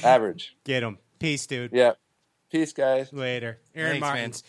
Average. 0.02 0.56
Get 0.64 0.82
him. 0.82 0.98
Peace, 1.18 1.46
dude. 1.46 1.70
Yeah. 1.72 1.92
Peace, 2.50 2.72
guys. 2.72 3.12
Later. 3.12 3.58
Aaron 3.74 3.92
Thanks, 3.92 4.02
man. 4.02 4.10
Martens. 4.10 4.42